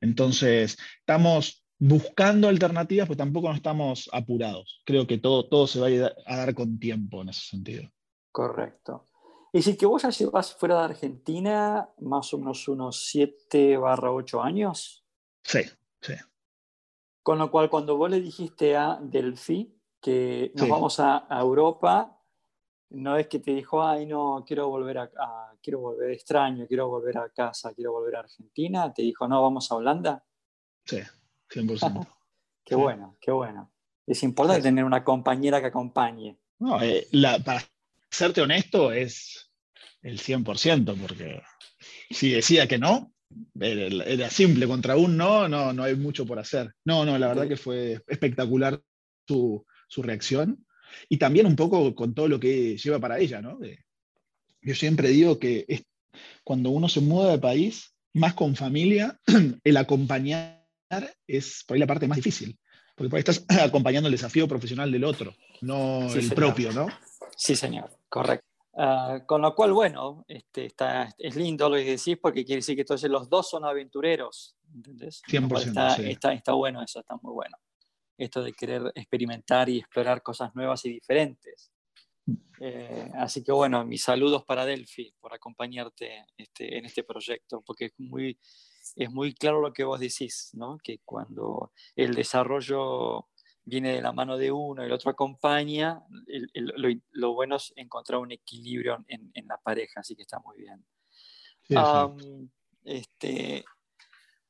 Entonces, 0.00 0.78
estamos 0.98 1.59
buscando 1.80 2.46
alternativas, 2.46 3.08
pero 3.08 3.16
tampoco 3.16 3.48
no 3.48 3.54
estamos 3.54 4.08
apurados. 4.12 4.82
Creo 4.84 5.06
que 5.06 5.18
todo, 5.18 5.48
todo 5.48 5.66
se 5.66 5.80
va 5.80 6.12
a 6.26 6.36
dar 6.36 6.54
con 6.54 6.78
tiempo 6.78 7.22
en 7.22 7.30
ese 7.30 7.40
sentido. 7.40 7.90
Correcto. 8.30 9.06
Es 9.52 9.64
decir, 9.64 9.78
que 9.78 9.86
vos 9.86 10.02
ya 10.02 10.10
llevas 10.10 10.54
fuera 10.54 10.78
de 10.78 10.84
Argentina 10.84 11.88
más 11.98 12.32
o 12.34 12.38
menos 12.38 12.68
unos 12.68 13.08
7 13.08 13.78
barra 13.78 14.12
8 14.12 14.42
años. 14.42 15.04
Sí, 15.42 15.62
sí. 16.00 16.14
Con 17.22 17.38
lo 17.38 17.50
cual, 17.50 17.68
cuando 17.70 17.96
vos 17.96 18.10
le 18.10 18.20
dijiste 18.20 18.76
a 18.76 18.98
Delphi 19.02 19.74
que 20.00 20.52
nos 20.54 20.68
vamos 20.68 21.00
a, 21.00 21.26
Europa, 21.30 22.18
no 22.90 23.16
es 23.16 23.26
que 23.26 23.38
te 23.38 23.52
dijo, 23.52 23.82
ay, 23.82 24.06
no, 24.06 24.44
quiero 24.46 24.68
volver 24.68 24.98
a, 24.98 25.10
quiero 25.62 25.80
volver 25.80 26.10
extraño, 26.10 26.66
quiero 26.66 26.88
volver 26.88 27.18
a 27.18 27.28
casa, 27.30 27.74
quiero 27.74 27.92
volver 27.92 28.16
a 28.16 28.20
Argentina, 28.20 28.92
te 28.92 29.02
dijo, 29.02 29.26
no, 29.26 29.42
vamos 29.42 29.70
a 29.70 29.76
Holanda. 29.76 30.24
Sí, 30.84 30.98
100%. 31.52 32.06
qué 32.64 32.74
bueno, 32.74 33.16
qué 33.20 33.30
bueno. 33.30 33.72
Es 34.06 34.22
importante 34.22 34.62
tener 34.62 34.84
una 34.84 35.04
compañera 35.04 35.60
que 35.60 35.66
acompañe. 35.66 36.38
No, 36.58 36.82
eh, 36.82 37.06
la, 37.12 37.38
para 37.38 37.62
serte 38.10 38.40
honesto, 38.40 38.92
es 38.92 39.50
el 40.02 40.18
100%, 40.18 40.96
porque 41.00 41.42
si 42.10 42.30
decía 42.30 42.66
que 42.66 42.78
no, 42.78 43.12
era, 43.58 44.30
simple, 44.30 44.66
contra 44.66 44.96
un 44.96 45.16
no, 45.16 45.48
no, 45.48 45.72
no 45.72 45.84
hay 45.84 45.94
mucho 45.94 46.26
por 46.26 46.38
hacer. 46.38 46.74
No, 46.84 47.04
no, 47.04 47.18
la 47.18 47.28
verdad 47.28 47.48
que 47.48 47.56
fue 47.56 48.02
espectacular 48.08 48.82
su, 49.26 49.64
reacción 49.96 50.66
y 51.08 51.18
también 51.18 51.46
un 51.46 51.56
poco 51.56 51.94
con 51.94 52.14
todo 52.14 52.26
lo 52.28 52.40
que 52.40 52.76
lleva 52.76 52.98
para 52.98 53.18
ella, 53.18 53.40
¿no? 53.40 53.58
yo 54.62 54.74
siempre 54.74 55.08
digo 55.08 55.38
que 55.38 55.64
es, 55.68 55.84
cuando 56.42 56.70
uno 56.70 56.88
se 56.88 57.00
muda 57.00 57.30
de 57.30 57.38
país, 57.38 57.94
más 58.12 58.34
con 58.34 58.56
familia, 58.56 59.18
el 59.64 59.76
acompañar 59.76 60.59
es 61.26 61.64
por 61.66 61.74
ahí 61.74 61.80
la 61.80 61.86
parte 61.86 62.08
más 62.08 62.16
difícil, 62.16 62.58
porque 62.94 63.10
por 63.10 63.16
ahí 63.16 63.24
estás 63.26 63.44
acompañando 63.62 64.08
el 64.08 64.12
desafío 64.12 64.48
profesional 64.48 64.90
del 64.90 65.04
otro, 65.04 65.34
no 65.60 66.12
el 66.12 66.32
propio, 66.32 66.72
¿no? 66.72 66.88
Sí, 67.36 67.56
señor, 67.56 67.90
correcto. 68.08 68.46
Ah, 68.74 69.20
con 69.26 69.42
lo 69.42 69.54
cual, 69.54 69.72
bueno, 69.72 70.24
este, 70.28 70.66
está, 70.66 71.14
es 71.18 71.36
lindo 71.36 71.68
lo 71.68 71.76
que 71.76 71.96
decís 71.96 72.16
porque 72.20 72.44
quiere 72.44 72.60
decir 72.60 72.76
que 72.76 72.82
entonces 72.82 73.10
los 73.10 73.28
dos 73.28 73.50
son 73.50 73.64
aventureros. 73.64 74.56
¿entendés? 74.74 75.22
100%, 75.28 76.08
está, 76.08 76.32
está, 76.32 76.52
bueno 76.52 76.82
eso, 76.82 77.00
está 77.00 77.16
muy 77.20 77.32
bueno. 77.32 77.56
Esto 78.16 78.42
de 78.42 78.52
querer 78.52 78.92
experimentar 78.94 79.68
y 79.68 79.78
explorar 79.78 80.22
cosas 80.22 80.54
nuevas 80.54 80.84
y 80.84 80.90
diferentes. 80.90 81.72
Eh, 82.60 83.10
así 83.14 83.42
que 83.42 83.50
bueno, 83.50 83.84
mis 83.84 84.02
saludos 84.02 84.44
para 84.44 84.64
Delphi 84.64 85.14
por 85.18 85.34
acompañarte 85.34 86.26
este, 86.36 86.78
en 86.78 86.84
este 86.84 87.02
proyecto, 87.02 87.62
porque 87.62 87.86
es 87.86 87.92
muy, 87.98 88.38
es 88.96 89.10
muy 89.10 89.34
claro 89.34 89.60
lo 89.60 89.72
que 89.72 89.84
vos 89.84 90.00
decís, 90.00 90.50
¿no? 90.54 90.78
que 90.82 91.00
cuando 91.04 91.72
el 91.96 92.14
desarrollo 92.14 93.28
viene 93.64 93.94
de 93.94 94.02
la 94.02 94.12
mano 94.12 94.36
de 94.36 94.50
uno 94.50 94.82
y 94.82 94.86
el 94.86 94.92
otro 94.92 95.10
acompaña, 95.10 96.02
lo, 97.12 97.34
bueno 97.34 97.56
es 97.56 97.72
encontrar 97.76 98.20
un 98.20 98.32
equilibrio 98.32 99.04
en, 99.08 99.46
la 99.46 99.58
pareja, 99.58 100.00
así 100.00 100.16
que 100.16 100.22
está 100.22 100.38
muy 100.40 100.58
bien. 100.58 100.84
este, 102.84 103.64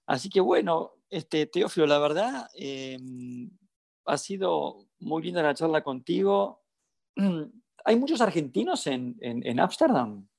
así 0.07 0.31
que 0.31 0.41
bueno, 0.41 0.93
este, 1.11 1.47
Teófilo, 1.47 1.87
la 1.87 1.99
verdad, 1.99 2.49
em, 2.55 3.51
ha 4.07 4.17
sido 4.17 4.87
muy 5.01 5.23
linda 5.23 5.43
la 5.43 5.55
charla 5.55 5.83
contigo. 5.83 6.63
¿Hay 7.85 7.97
muchos 7.97 8.21
argentinos 8.21 8.87
en 8.87 9.61
Ámsterdam? 9.61 10.31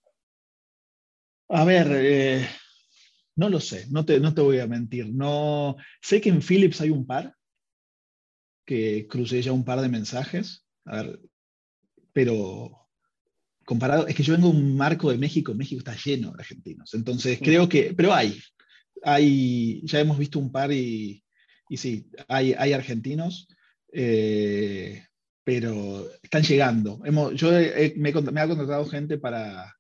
A 1.53 1.65
ver, 1.65 1.87
eh, 1.91 2.47
no 3.41 3.49
lo 3.49 3.59
sé, 3.59 3.87
no 3.89 4.05
te, 4.05 4.19
no 4.19 4.35
te 4.35 4.41
voy 4.41 4.59
a 4.59 4.67
mentir. 4.67 5.11
No, 5.11 5.75
sé 5.99 6.21
que 6.21 6.29
en 6.29 6.43
Philips 6.43 6.79
hay 6.79 6.91
un 6.91 7.07
par, 7.07 7.35
que 8.63 9.07
crucé 9.09 9.41
ya 9.41 9.51
un 9.51 9.65
par 9.65 9.81
de 9.81 9.89
mensajes, 9.89 10.63
a 10.85 11.01
ver, 11.01 11.19
pero 12.13 12.87
comparado, 13.65 14.05
es 14.05 14.13
que 14.15 14.21
yo 14.21 14.33
vengo 14.35 14.51
de 14.51 14.57
un 14.57 14.77
marco 14.77 15.09
de 15.09 15.17
México, 15.17 15.55
México 15.55 15.79
está 15.79 15.95
lleno 15.95 16.33
de 16.33 16.41
argentinos, 16.43 16.93
entonces 16.93 17.39
creo 17.39 17.67
que, 17.67 17.95
pero 17.95 18.13
hay, 18.13 18.39
hay, 19.03 19.81
ya 19.87 19.99
hemos 19.99 20.19
visto 20.19 20.37
un 20.37 20.51
par 20.51 20.71
y, 20.71 21.23
y 21.67 21.77
sí, 21.77 22.07
hay, 22.27 22.53
hay 22.53 22.73
argentinos, 22.73 23.47
eh, 23.91 25.03
pero 25.43 26.07
están 26.21 26.43
llegando. 26.43 27.01
Hemos, 27.05 27.33
yo 27.33 27.49
me, 27.49 28.11
me 28.21 28.41
ha 28.41 28.47
contratado 28.47 28.85
gente 28.85 29.17
para 29.17 29.75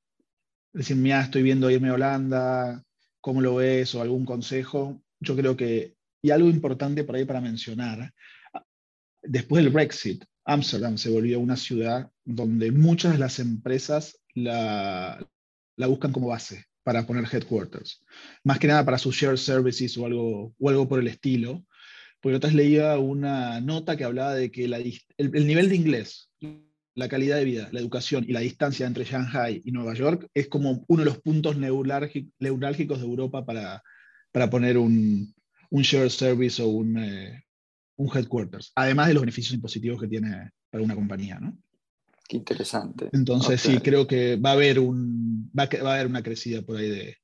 decir, 0.73 0.97
mira, 0.97 1.21
estoy 1.21 1.43
viendo 1.43 1.69
irme 1.69 1.89
a 1.89 1.93
Holanda, 1.93 2.83
¿cómo 3.21 3.41
lo 3.41 3.55
ves? 3.55 3.95
O 3.95 4.01
algún 4.01 4.25
consejo. 4.25 5.01
Yo 5.19 5.35
creo 5.35 5.55
que, 5.55 5.95
y 6.21 6.31
algo 6.31 6.49
importante 6.49 7.03
por 7.03 7.15
ahí 7.15 7.25
para 7.25 7.41
mencionar, 7.41 8.13
después 9.21 9.63
del 9.63 9.71
Brexit, 9.71 10.25
Amsterdam 10.43 10.97
se 10.97 11.11
volvió 11.11 11.39
una 11.39 11.55
ciudad 11.55 12.11
donde 12.25 12.71
muchas 12.71 13.13
de 13.13 13.19
las 13.19 13.39
empresas 13.39 14.19
la, 14.33 15.25
la 15.77 15.87
buscan 15.87 16.11
como 16.11 16.27
base 16.27 16.65
para 16.83 17.05
poner 17.05 17.25
headquarters. 17.31 18.03
Más 18.43 18.59
que 18.59 18.67
nada 18.67 18.83
para 18.83 18.97
sus 18.97 19.15
shared 19.15 19.37
services 19.37 19.97
o 19.97 20.05
algo, 20.05 20.53
o 20.57 20.69
algo 20.69 20.87
por 20.87 20.99
el 20.99 21.07
estilo. 21.07 21.65
Porque 22.19 22.35
otras 22.37 22.53
leía 22.53 22.99
una 22.99 23.59
nota 23.61 23.97
que 23.97 24.03
hablaba 24.03 24.35
de 24.35 24.51
que 24.51 24.65
el, 24.65 24.73
el, 25.17 25.47
nivel 25.47 25.69
de 25.69 25.75
inglés 25.75 26.29
la 26.93 27.07
calidad 27.07 27.37
de 27.37 27.45
vida, 27.45 27.69
la 27.71 27.79
educación 27.79 28.25
y 28.27 28.33
la 28.33 28.41
distancia 28.41 28.85
entre 28.85 29.05
Shanghai 29.05 29.61
y 29.63 29.71
Nueva 29.71 29.93
York 29.93 30.29
es 30.33 30.47
como 30.47 30.83
uno 30.87 31.03
de 31.03 31.09
los 31.09 31.19
puntos 31.19 31.55
neurálgicos 31.57 32.99
de 32.99 33.05
Europa 33.05 33.45
para, 33.45 33.81
para 34.31 34.49
poner 34.49 34.77
un, 34.77 35.33
un 35.69 35.81
shared 35.81 36.09
service 36.09 36.61
o 36.61 36.67
un, 36.67 36.97
eh, 36.97 37.43
un, 37.95 38.09
headquarters, 38.15 38.71
además 38.75 39.07
de 39.07 39.13
los 39.13 39.21
beneficios 39.21 39.53
impositivos 39.53 40.01
que 40.01 40.07
tiene 40.07 40.51
para 40.69 40.83
una 40.83 40.95
compañía. 40.95 41.39
¿no? 41.39 41.57
Qué 42.27 42.37
interesante. 42.37 43.09
Entonces 43.13 43.61
sí, 43.61 43.77
creo 43.79 44.05
que 44.05 44.35
va 44.35 44.51
a 44.51 44.53
haber, 44.53 44.79
un, 44.79 45.49
va 45.57 45.63
a, 45.63 45.83
va 45.83 45.91
a 45.91 45.95
haber 45.95 46.07
una 46.07 46.23
crecida 46.23 46.61
por 46.61 46.77
ahí 46.77 46.89
de, 46.89 47.17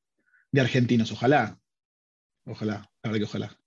de, 0.52 0.62
argentinos, 0.62 1.12
ojalá. 1.12 1.60
Ojalá, 2.46 2.90
la 3.04 3.12
verdad 3.12 3.18
que 3.18 3.24
ojalá. 3.26 3.60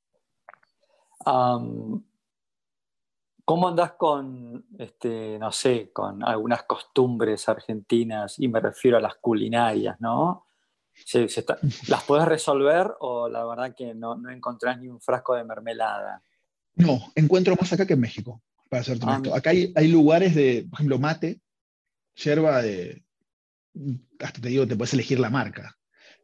¿Cómo 3.51 3.67
andás 3.67 3.95
con, 3.95 4.65
este, 4.79 5.37
no 5.37 5.51
sé, 5.51 5.91
con 5.93 6.23
algunas 6.23 6.63
costumbres 6.63 7.49
argentinas? 7.49 8.39
Y 8.39 8.47
me 8.47 8.61
refiero 8.61 8.97
a 8.97 9.01
las 9.01 9.17
culinarias, 9.17 10.01
¿no? 10.01 10.47
¿Las 11.89 12.05
puedes 12.05 12.29
resolver 12.29 12.93
o 13.01 13.29
la 13.29 13.45
verdad 13.45 13.75
que 13.77 13.93
no, 13.93 14.15
no, 14.15 14.31
encontrás 14.31 14.79
ni 14.79 14.87
un 14.87 15.01
frasco 15.01 15.35
de 15.35 15.43
mermelada? 15.43 16.23
No, 16.77 17.01
encuentro 17.17 17.57
más 17.61 17.73
acá 17.73 17.89
que 17.89 17.95
en 17.95 18.01
México, 18.01 18.41
para 18.69 18.85
ser 18.85 18.99
ah, 19.03 19.07
honesto. 19.17 19.35
Acá 19.35 19.51
hay, 19.51 19.73
hay, 19.75 19.89
lugares 19.89 20.37
de, 20.37 20.69
por 20.71 20.77
ejemplo, 20.77 21.01
mate, 21.01 21.41
yerba 22.15 22.63
de, 22.63 23.03
hasta 24.21 24.41
te 24.41 24.49
digo, 24.49 24.65
te 24.65 24.77
puedes 24.77 24.95
elegir 24.95 25.19
la 25.19 25.29
marca. 25.29 25.77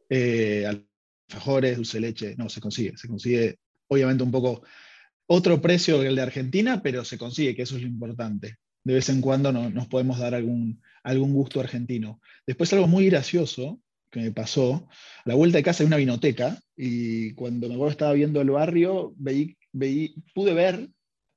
Eh, 0.09 0.65
alfajores, 0.65 1.75
dulce 1.75 1.99
leche, 1.99 2.35
no, 2.37 2.47
se 2.47 2.61
consigue, 2.61 2.95
se 2.95 3.09
consigue 3.09 3.59
obviamente 3.89 4.23
un 4.23 4.31
poco 4.31 4.61
otro 5.27 5.61
precio 5.61 5.99
que 5.99 6.07
el 6.07 6.15
de 6.15 6.21
Argentina, 6.21 6.81
pero 6.81 7.05
se 7.05 7.17
consigue, 7.17 7.55
que 7.55 7.63
eso 7.63 7.75
es 7.75 7.81
lo 7.83 7.87
importante. 7.87 8.57
De 8.83 8.93
vez 8.93 9.09
en 9.09 9.21
cuando 9.21 9.51
no, 9.51 9.69
nos 9.69 9.87
podemos 9.87 10.19
dar 10.19 10.33
algún, 10.33 10.81
algún 11.03 11.33
gusto 11.33 11.59
argentino. 11.59 12.21
Después 12.45 12.71
algo 12.73 12.87
muy 12.87 13.07
gracioso 13.07 13.79
que 14.09 14.21
me 14.21 14.31
pasó, 14.31 14.87
a 15.25 15.29
la 15.29 15.35
vuelta 15.35 15.57
de 15.57 15.63
casa 15.63 15.83
hay 15.83 15.87
una 15.87 15.97
vinoteca 15.97 16.57
y 16.75 17.33
cuando 17.33 17.67
me 17.67 17.89
estaba 17.89 18.13
viendo 18.13 18.39
el 18.39 18.49
barrio, 18.49 19.13
veí, 19.17 19.57
veí, 19.73 20.15
pude 20.33 20.53
ver 20.53 20.89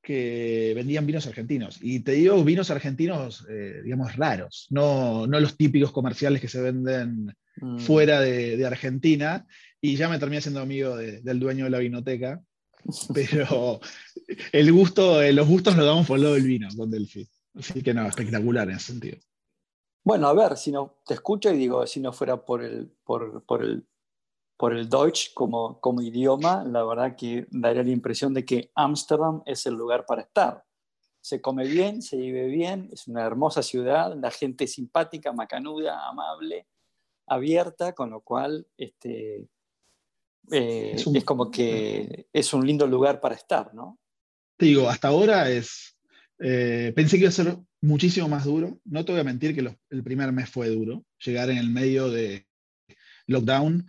que 0.02 0.72
vendían 0.74 1.06
vinos 1.06 1.26
argentinos. 1.26 1.78
Y 1.82 2.00
te 2.00 2.12
digo 2.12 2.42
vinos 2.44 2.70
argentinos, 2.70 3.46
eh, 3.50 3.80
digamos, 3.84 4.16
raros, 4.16 4.66
no, 4.70 5.26
no, 5.26 5.40
los 5.40 5.56
típicos 5.56 5.92
comerciales 5.92 6.40
que 6.40 6.48
se 6.48 6.60
venden 6.60 7.34
mm. 7.56 7.78
fuera 7.78 8.20
de, 8.20 8.64
Argentina. 8.66 9.46
Y 9.80 9.96
ya 9.96 10.08
me 10.08 10.18
terminé 10.18 10.42
siendo 10.42 10.60
amigo 10.60 10.96
del 10.96 11.40
dueño 11.40 11.64
de 11.64 11.70
la 11.70 11.78
vinoteca, 11.78 12.42
pero 13.14 13.80
el 14.52 14.72
gusto, 14.72 15.22
eh, 15.22 15.32
los 15.32 15.48
gustos 15.48 15.76
los 15.76 15.86
damos 15.86 16.06
por 16.06 16.16
el 16.16 16.22
lado 16.22 16.34
del 16.34 16.46
vino 16.46 16.68
con 16.76 16.90
Delphi. 16.90 17.26
Así 17.54 17.82
que 17.82 17.92
no, 17.92 18.06
espectacular 18.06 18.68
en 18.68 18.76
ese 18.76 18.92
sentido. 18.92 19.18
Bueno, 20.02 20.28
a 20.28 20.34
ver, 20.34 20.56
si 20.56 20.72
no, 20.72 21.00
te 21.04 21.14
escucho 21.14 21.52
y 21.52 21.58
digo, 21.58 21.86
si 21.86 22.00
no 22.00 22.12
fuera 22.12 22.44
por 22.44 22.62
el, 22.62 22.90
por, 23.04 23.44
por 23.44 23.62
el, 23.62 23.86
por 24.56 24.74
el 24.74 24.88
Deutsch 24.88 25.34
como, 25.34 25.80
como 25.80 26.00
idioma, 26.00 26.64
la 26.64 26.84
verdad 26.84 27.16
que 27.16 27.46
daría 27.50 27.82
la 27.82 27.90
impresión 27.90 28.32
de 28.32 28.44
que 28.44 28.70
Ámsterdam 28.74 29.42
es 29.44 29.66
el 29.66 29.74
lugar 29.74 30.06
para 30.06 30.22
estar. 30.22 30.64
Se 31.20 31.42
come 31.42 31.64
bien, 31.66 32.00
se 32.00 32.16
vive 32.16 32.46
bien, 32.46 32.88
es 32.92 33.06
una 33.08 33.26
hermosa 33.26 33.62
ciudad, 33.62 34.16
la 34.16 34.30
gente 34.30 34.64
es 34.64 34.72
simpática, 34.72 35.32
macanuda, 35.32 36.08
amable, 36.08 36.66
abierta, 37.26 37.92
con 37.94 38.10
lo 38.10 38.22
cual 38.22 38.66
este, 38.78 39.48
eh, 40.50 40.96
es, 40.96 41.24
como 41.24 41.50
que 41.50 42.26
es 42.32 42.52
un 42.52 42.66
lindo 42.66 42.86
lugar 42.86 43.20
para 43.20 43.34
estar, 43.34 43.74
¿no? 43.74 43.98
Te 44.56 44.66
digo, 44.66 44.88
hasta 44.88 45.08
ahora 45.08 45.50
es... 45.50 45.96
Eh, 46.38 46.92
pensé 46.96 47.16
que 47.16 47.22
iba 47.22 47.28
a 47.28 47.32
ser 47.32 47.56
muchísimo 47.82 48.28
más 48.28 48.44
duro. 48.44 48.80
No 48.84 49.04
te 49.04 49.12
voy 49.12 49.20
a 49.20 49.24
mentir 49.24 49.54
que 49.54 49.76
el 49.90 50.02
primer 50.02 50.32
mes 50.32 50.48
fue 50.48 50.68
duro. 50.68 51.04
Llegar 51.24 51.50
en 51.50 51.58
el 51.58 51.70
medio 51.70 52.10
de 52.10 52.46
lockdown. 53.26 53.86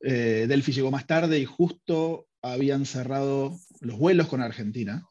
Eh, 0.00 0.46
Delphi 0.48 0.72
llegó 0.72 0.90
más 0.90 1.06
tarde 1.06 1.38
y 1.38 1.44
justo 1.44 2.28
habían 2.42 2.84
cerrado 2.84 3.58
los 3.80 3.98
vuelos 3.98 4.28
con 4.28 4.42
Argentina 4.42 5.06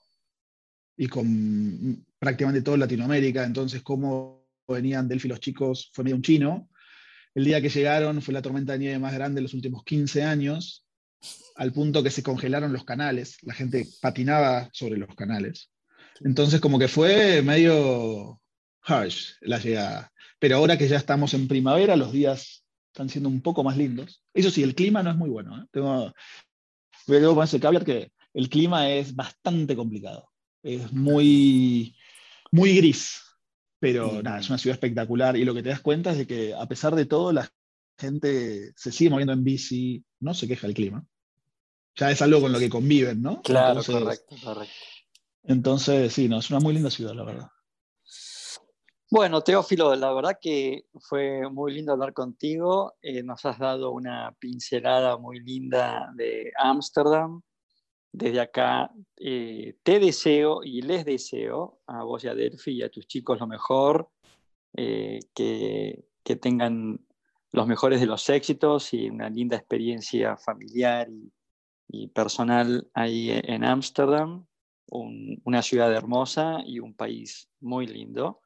y 0.96 1.08
con 1.08 2.06
prácticamente 2.20 2.62
toda 2.62 2.78
Latinoamérica. 2.78 3.44
Entonces, 3.44 3.82
cómo 3.82 4.46
venían 4.68 5.08
Delphi 5.08 5.28
los 5.28 5.40
chicos 5.40 5.90
fue 5.94 6.04
medio 6.04 6.16
un 6.16 6.22
chino. 6.22 6.70
El 7.36 7.46
día 7.46 7.62
que 7.62 7.70
llegaron 7.70 8.22
fue 8.22 8.34
la 8.34 8.42
tormenta 8.42 8.74
de 8.74 8.80
nieve 8.80 9.00
más 9.00 9.14
grande 9.14 9.40
de 9.40 9.44
los 9.44 9.54
últimos 9.54 9.84
15 9.84 10.24
años, 10.24 10.86
al 11.56 11.72
punto 11.72 12.04
que 12.04 12.12
se 12.12 12.24
congelaron 12.24 12.74
los 12.74 12.84
canales, 12.84 13.38
la 13.42 13.54
gente 13.54 13.88
patinaba 14.02 14.70
sobre 14.74 14.98
los 14.98 15.16
canales. 15.16 15.72
Entonces 16.22 16.62
como 16.62 16.80
que 16.80 16.88
fue 16.88 17.42
medio 17.42 18.40
harsh 18.82 19.34
la 19.42 19.58
llegada. 19.60 20.12
Pero 20.40 20.58
ahora 20.58 20.78
que 20.78 20.88
ya 20.88 20.98
estamos 20.98 21.34
en 21.34 21.48
primavera, 21.48 21.96
los 21.96 22.12
días 22.12 22.64
están 22.88 23.10
siendo 23.10 23.30
un 23.30 23.42
poco 23.42 23.64
más 23.64 23.78
lindos. 23.78 24.24
Eso 24.34 24.52
sí, 24.52 24.62
el 24.62 24.76
clima 24.76 25.02
no 25.02 25.10
es 25.10 25.16
muy 25.16 25.30
bueno. 25.30 25.58
¿eh? 25.58 25.66
Tengo, 25.72 26.14
luego 27.08 27.36
con 27.36 27.44
ese 27.44 27.60
caveat 27.60 27.84
que 27.84 28.12
el 28.34 28.50
clima 28.50 28.90
es 28.90 29.16
bastante 29.16 29.76
complicado. 29.76 30.30
Es 30.62 30.92
muy, 30.92 31.96
muy 32.52 32.78
gris. 32.78 33.23
Pero 33.84 34.24
nada, 34.24 34.40
es 34.40 34.48
una 34.48 34.58
ciudad 34.58 34.76
espectacular 34.76 35.36
y 35.36 35.44
lo 35.44 35.54
que 35.54 35.62
te 35.62 35.68
das 35.68 35.82
cuenta 35.82 36.12
es 36.12 36.20
de 36.20 36.26
que 36.26 36.54
a 36.54 36.66
pesar 36.68 36.96
de 36.96 37.06
todo, 37.06 37.34
la 37.34 37.52
gente 37.98 38.72
se 38.78 38.94
sigue 38.94 39.10
moviendo 39.10 39.34
en 39.34 39.44
bici, 39.44 40.06
no 40.22 40.34
se 40.34 40.48
queja 40.48 40.68
el 40.68 40.74
clima. 40.74 41.06
Ya 41.98 42.10
es 42.10 42.22
algo 42.22 42.40
con 42.40 42.54
lo 42.54 42.60
que 42.60 42.70
conviven, 42.70 43.22
¿no? 43.22 43.42
Claro, 43.42 43.82
correcto, 43.84 44.38
correcto. 44.42 44.74
Entonces, 45.44 46.14
sí, 46.14 46.30
no, 46.30 46.40
es 46.40 46.50
una 46.50 46.62
muy 46.62 46.74
linda 46.74 46.90
ciudad, 46.90 47.14
la 47.14 47.26
verdad. 47.26 47.48
Bueno, 49.12 49.42
Teófilo, 49.42 49.94
la 49.96 50.14
verdad 50.14 50.38
que 50.42 50.86
fue 51.02 51.50
muy 51.50 51.74
lindo 51.74 51.92
hablar 51.92 52.14
contigo. 52.14 52.94
Eh, 53.02 53.22
nos 53.22 53.44
has 53.44 53.60
dado 53.60 53.92
una 53.92 54.34
pincelada 54.40 55.18
muy 55.18 55.42
linda 55.42 56.10
de 56.16 56.54
Ámsterdam. 56.58 57.42
Desde 58.14 58.42
acá 58.42 58.92
eh, 59.18 59.76
te 59.82 60.00
deseo 60.00 60.64
y 60.64 60.84
les 60.84 61.04
deseo 61.04 61.80
a 61.88 62.04
vos 62.04 62.24
y 62.24 62.28
a 62.28 62.36
Delphi 62.36 62.74
y 62.74 62.84
a 62.84 62.92
tus 62.92 63.08
chicos 63.08 63.40
lo 63.40 63.48
mejor, 63.48 64.10
eh, 64.76 65.20
que, 65.34 66.06
tengan 66.40 67.00
los 67.52 67.68
mejores 67.68 68.00
de 68.00 68.06
los 68.06 68.30
éxitos 68.30 68.94
y 68.94 69.10
una 69.10 69.30
linda 69.30 69.58
experiencia 69.58 70.38
familiar 70.38 71.08
y, 71.90 72.08
personal 72.08 72.88
ahí 72.94 73.30
en 73.32 73.64
Ámsterdam, 73.64 74.46
una 74.88 75.62
ciudad 75.62 75.94
hermosa 75.94 76.62
y 76.66 76.80
un 76.80 76.96
país 76.96 77.50
muy 77.62 77.88
lindo, 77.88 78.42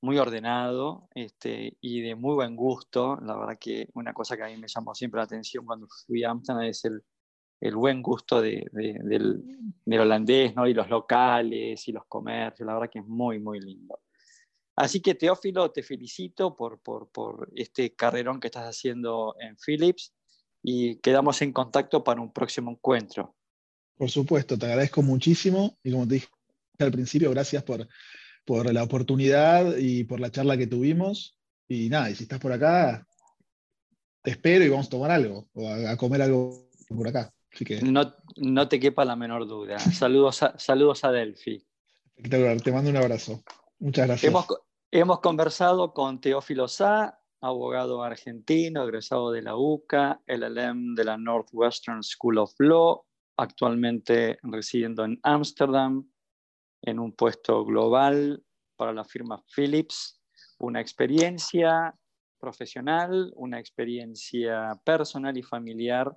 muy 0.00 0.18
ordenado 0.18 1.08
este, 1.14 1.76
y 1.80 2.00
de 2.02 2.14
muy 2.14 2.34
buen 2.34 2.56
gusto. 2.56 3.16
La 3.22 3.36
verdad 3.36 3.58
que 3.60 3.88
una 3.94 4.12
cosa 4.12 4.36
que 4.36 4.44
a 4.44 4.46
mí 4.46 4.56
me 4.56 4.68
llamó 4.68 4.94
siempre 4.94 5.18
la 5.18 5.24
atención 5.24 5.64
cuando 5.64 5.86
fui 6.06 6.24
a 6.24 6.30
Ámsterdam 6.30 6.64
es 6.64 6.84
el, 6.84 7.02
el 7.60 7.74
buen 7.76 8.02
gusto 8.02 8.40
de, 8.40 8.66
del, 8.72 10.00
holandés, 10.00 10.54
¿no? 10.54 10.66
Y 10.66 10.74
los 10.74 10.88
locales 10.88 11.86
y 11.88 11.92
los 11.92 12.04
comercios, 12.06 12.66
la 12.66 12.74
verdad 12.74 12.90
que 12.90 13.00
es 13.00 13.06
muy, 13.06 13.38
muy 13.38 13.60
lindo. 13.60 14.00
Así 14.76 15.00
que 15.00 15.14
Teófilo, 15.14 15.70
te 15.72 15.82
felicito 15.82 16.54
por, 16.54 16.80
por, 16.80 17.08
por 17.10 17.50
este 17.56 17.94
carrerón 17.96 18.38
que 18.38 18.46
estás 18.46 18.64
haciendo 18.64 19.34
en 19.40 19.56
Philips 19.56 20.14
y 20.62 20.96
quedamos 20.96 21.42
en 21.42 21.52
contacto 21.52 22.04
para 22.04 22.20
un 22.20 22.32
próximo 22.32 22.70
encuentro. 22.70 23.34
Por 23.96 24.10
supuesto, 24.10 24.56
te 24.56 24.66
agradezco 24.66 25.02
muchísimo 25.02 25.76
y 25.82 25.90
como 25.90 26.06
te 26.06 26.14
dije 26.14 26.28
al 26.78 26.92
principio, 26.92 27.30
gracias 27.30 27.64
por, 27.64 27.88
por 28.44 28.72
la 28.72 28.84
oportunidad 28.84 29.76
y 29.76 30.04
por 30.04 30.20
la 30.20 30.30
charla 30.30 30.56
que 30.56 30.68
tuvimos. 30.68 31.36
Y 31.66 31.88
nada, 31.88 32.08
y 32.08 32.14
si 32.14 32.22
estás 32.22 32.38
por 32.38 32.52
acá, 32.52 33.06
te 34.22 34.30
espero 34.30 34.64
y 34.64 34.68
vamos 34.68 34.86
a 34.86 34.90
tomar 34.90 35.10
algo 35.10 35.48
o 35.52 35.68
a, 35.68 35.96
comer 35.96 36.22
algo 36.22 36.70
por 36.88 37.08
acá. 37.08 37.32
Así 37.52 37.64
que... 37.64 37.80
no, 37.82 38.14
no 38.36 38.68
te 38.68 38.78
quepa 38.78 39.04
la 39.04 39.16
menor 39.16 39.46
duda. 39.46 39.78
Saludos 39.78 40.42
a, 40.42 40.58
saludos 40.58 41.04
a 41.04 41.12
Delphi. 41.12 41.64
Espectacular, 42.16 42.60
te 42.60 42.72
mando 42.72 42.90
un 42.90 42.96
abrazo. 42.96 43.42
Muchas 43.78 44.06
gracias. 44.06 44.30
Hemos, 44.30 44.46
hemos 44.90 45.20
conversado 45.20 45.92
con 45.92 46.20
Teófilo 46.20 46.68
Sá, 46.68 47.20
abogado 47.40 48.02
argentino, 48.02 48.84
egresado 48.84 49.30
de 49.30 49.42
la 49.42 49.56
UCA, 49.56 50.20
LLM 50.26 50.94
de 50.94 51.04
la 51.04 51.16
Northwestern 51.16 52.02
School 52.02 52.38
of 52.38 52.52
Law, 52.58 53.04
actualmente 53.36 54.38
residiendo 54.42 55.04
en 55.04 55.20
Ámsterdam, 55.22 56.10
en 56.82 56.98
un 56.98 57.12
puesto 57.12 57.64
global 57.64 58.42
para 58.76 58.92
la 58.92 59.04
firma 59.04 59.42
Philips, 59.54 60.20
una 60.58 60.80
experiencia 60.80 61.94
profesional, 62.38 63.32
una 63.36 63.58
experiencia 63.58 64.80
personal 64.84 65.36
y 65.36 65.42
familiar 65.42 66.16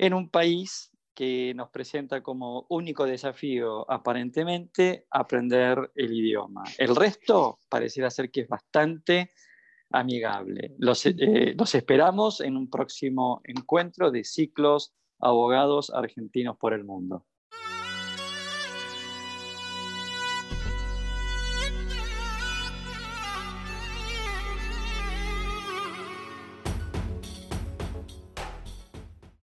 en 0.00 0.14
un 0.14 0.30
país 0.30 0.90
que 1.14 1.52
nos 1.54 1.68
presenta 1.68 2.22
como 2.22 2.64
único 2.70 3.04
desafío 3.04 3.88
aparentemente 3.90 5.06
aprender 5.10 5.90
el 5.94 6.14
idioma. 6.14 6.64
El 6.78 6.96
resto 6.96 7.58
pareciera 7.68 8.08
ser 8.08 8.30
que 8.30 8.40
es 8.40 8.48
bastante 8.48 9.30
amigable. 9.90 10.74
Los, 10.78 11.04
eh, 11.04 11.54
los 11.54 11.74
esperamos 11.74 12.40
en 12.40 12.56
un 12.56 12.70
próximo 12.70 13.42
encuentro 13.44 14.10
de 14.10 14.24
ciclos 14.24 14.94
abogados 15.18 15.90
argentinos 15.90 16.56
por 16.56 16.72
el 16.72 16.84
mundo. 16.84 17.26